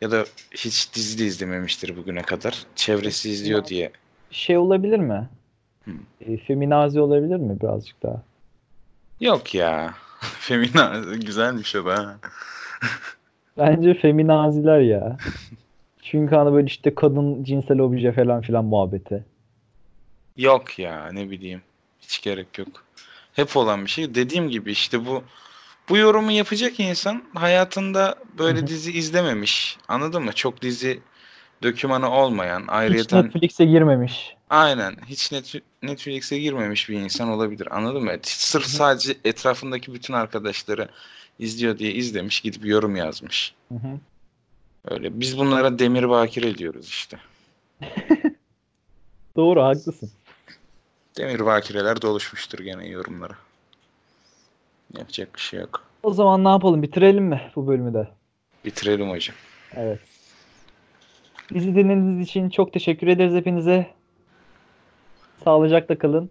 Ya 0.00 0.10
da 0.10 0.24
hiç 0.50 0.94
dizi 0.94 1.18
de 1.18 1.26
izlememiştir 1.26 1.96
bugüne 1.96 2.22
kadar. 2.22 2.66
Çevresi 2.76 3.30
izliyor 3.30 3.64
diye. 3.64 3.92
şey 4.30 4.58
olabilir 4.58 4.98
mi? 4.98 5.28
E, 6.20 6.36
feminazi 6.36 7.00
olabilir 7.00 7.36
mi 7.36 7.60
birazcık 7.60 8.02
daha? 8.02 8.22
Yok 9.20 9.54
ya. 9.54 9.94
Femina 10.20 11.02
güzelmiş 11.14 11.76
o 11.76 11.86
da. 11.86 12.16
Bence 13.58 13.94
feminaziler 13.94 14.80
ya. 14.80 15.16
Çünkü 16.02 16.34
hani 16.36 16.52
böyle 16.52 16.66
işte 16.66 16.94
kadın 16.94 17.44
cinsel 17.44 17.78
obje 17.78 18.12
falan 18.12 18.40
filan 18.40 18.64
muhabbeti. 18.64 19.24
Yok 20.36 20.78
ya 20.78 21.08
ne 21.12 21.30
bileyim. 21.30 21.62
Hiç 22.00 22.22
gerek 22.22 22.58
yok. 22.58 22.68
Hep 23.32 23.56
olan 23.56 23.84
bir 23.84 23.90
şey. 23.90 24.14
Dediğim 24.14 24.48
gibi 24.48 24.70
işte 24.72 25.06
bu 25.06 25.22
bu 25.88 25.96
yorumu 25.96 26.30
yapacak 26.30 26.80
insan 26.80 27.22
hayatında 27.34 28.14
böyle 28.38 28.66
dizi 28.66 28.92
izlememiş. 28.92 29.78
Anladın 29.88 30.22
mı? 30.24 30.32
Çok 30.32 30.62
dizi 30.62 31.00
dokümanı 31.62 32.10
olmayan, 32.10 32.60
Hiç 32.60 32.68
ayrıyeten 32.68 33.24
Netflix'e 33.24 33.64
girmemiş. 33.64 34.36
aynen 34.50 34.94
hiç 35.06 35.32
Net- 35.32 35.62
Netflix'e 35.82 36.38
girmemiş 36.38 36.88
bir 36.88 37.00
insan 37.00 37.28
olabilir. 37.28 37.76
Anladın 37.76 38.04
mı? 38.04 38.12
Sırf 38.22 38.66
sadece 38.66 39.14
etrafındaki 39.24 39.94
bütün 39.94 40.14
arkadaşları 40.14 40.88
izliyor 41.38 41.78
diye 41.78 41.92
izlemiş, 41.92 42.40
gidip 42.40 42.66
yorum 42.66 42.96
yazmış. 42.96 43.54
Öyle. 44.84 45.20
Biz 45.20 45.38
bunlara 45.38 45.78
demir 45.78 46.08
bakire 46.08 46.58
diyoruz 46.58 46.86
işte. 46.86 47.18
Doğru 49.36 49.62
haklısın. 49.62 50.10
Demir 51.18 51.46
bakireler 51.46 52.02
doluşmuştur 52.02 52.58
gene 52.58 52.88
yorumlara. 52.88 53.34
Yapacak 54.98 55.34
bir 55.34 55.40
şey 55.40 55.60
yok. 55.60 55.82
O 56.02 56.12
zaman 56.12 56.44
ne 56.44 56.48
yapalım? 56.48 56.82
Bitirelim 56.82 57.24
mi 57.24 57.50
bu 57.56 57.66
bölümü 57.66 57.94
de? 57.94 58.08
Bitirelim 58.64 59.10
hocam. 59.10 59.36
Evet. 59.74 60.00
Bizi 61.50 61.74
dinlediğiniz 61.74 62.28
için 62.28 62.50
çok 62.50 62.72
teşekkür 62.72 63.06
ederiz 63.06 63.34
hepinize. 63.34 63.97
Sağlıcakla 65.44 65.98
kalın. 65.98 66.30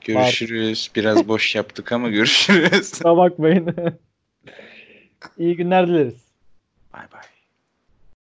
Görüşürüz. 0.00 0.90
Biraz 0.96 1.28
boş 1.28 1.54
yaptık 1.54 1.92
ama 1.92 2.08
görüşürüz. 2.08 2.90
Kusura 2.90 3.16
bakmayın. 3.16 3.76
İyi 5.38 5.56
günler 5.56 5.88
dileriz. 5.88 6.24
Bay 6.92 7.02
bay. 7.12 7.22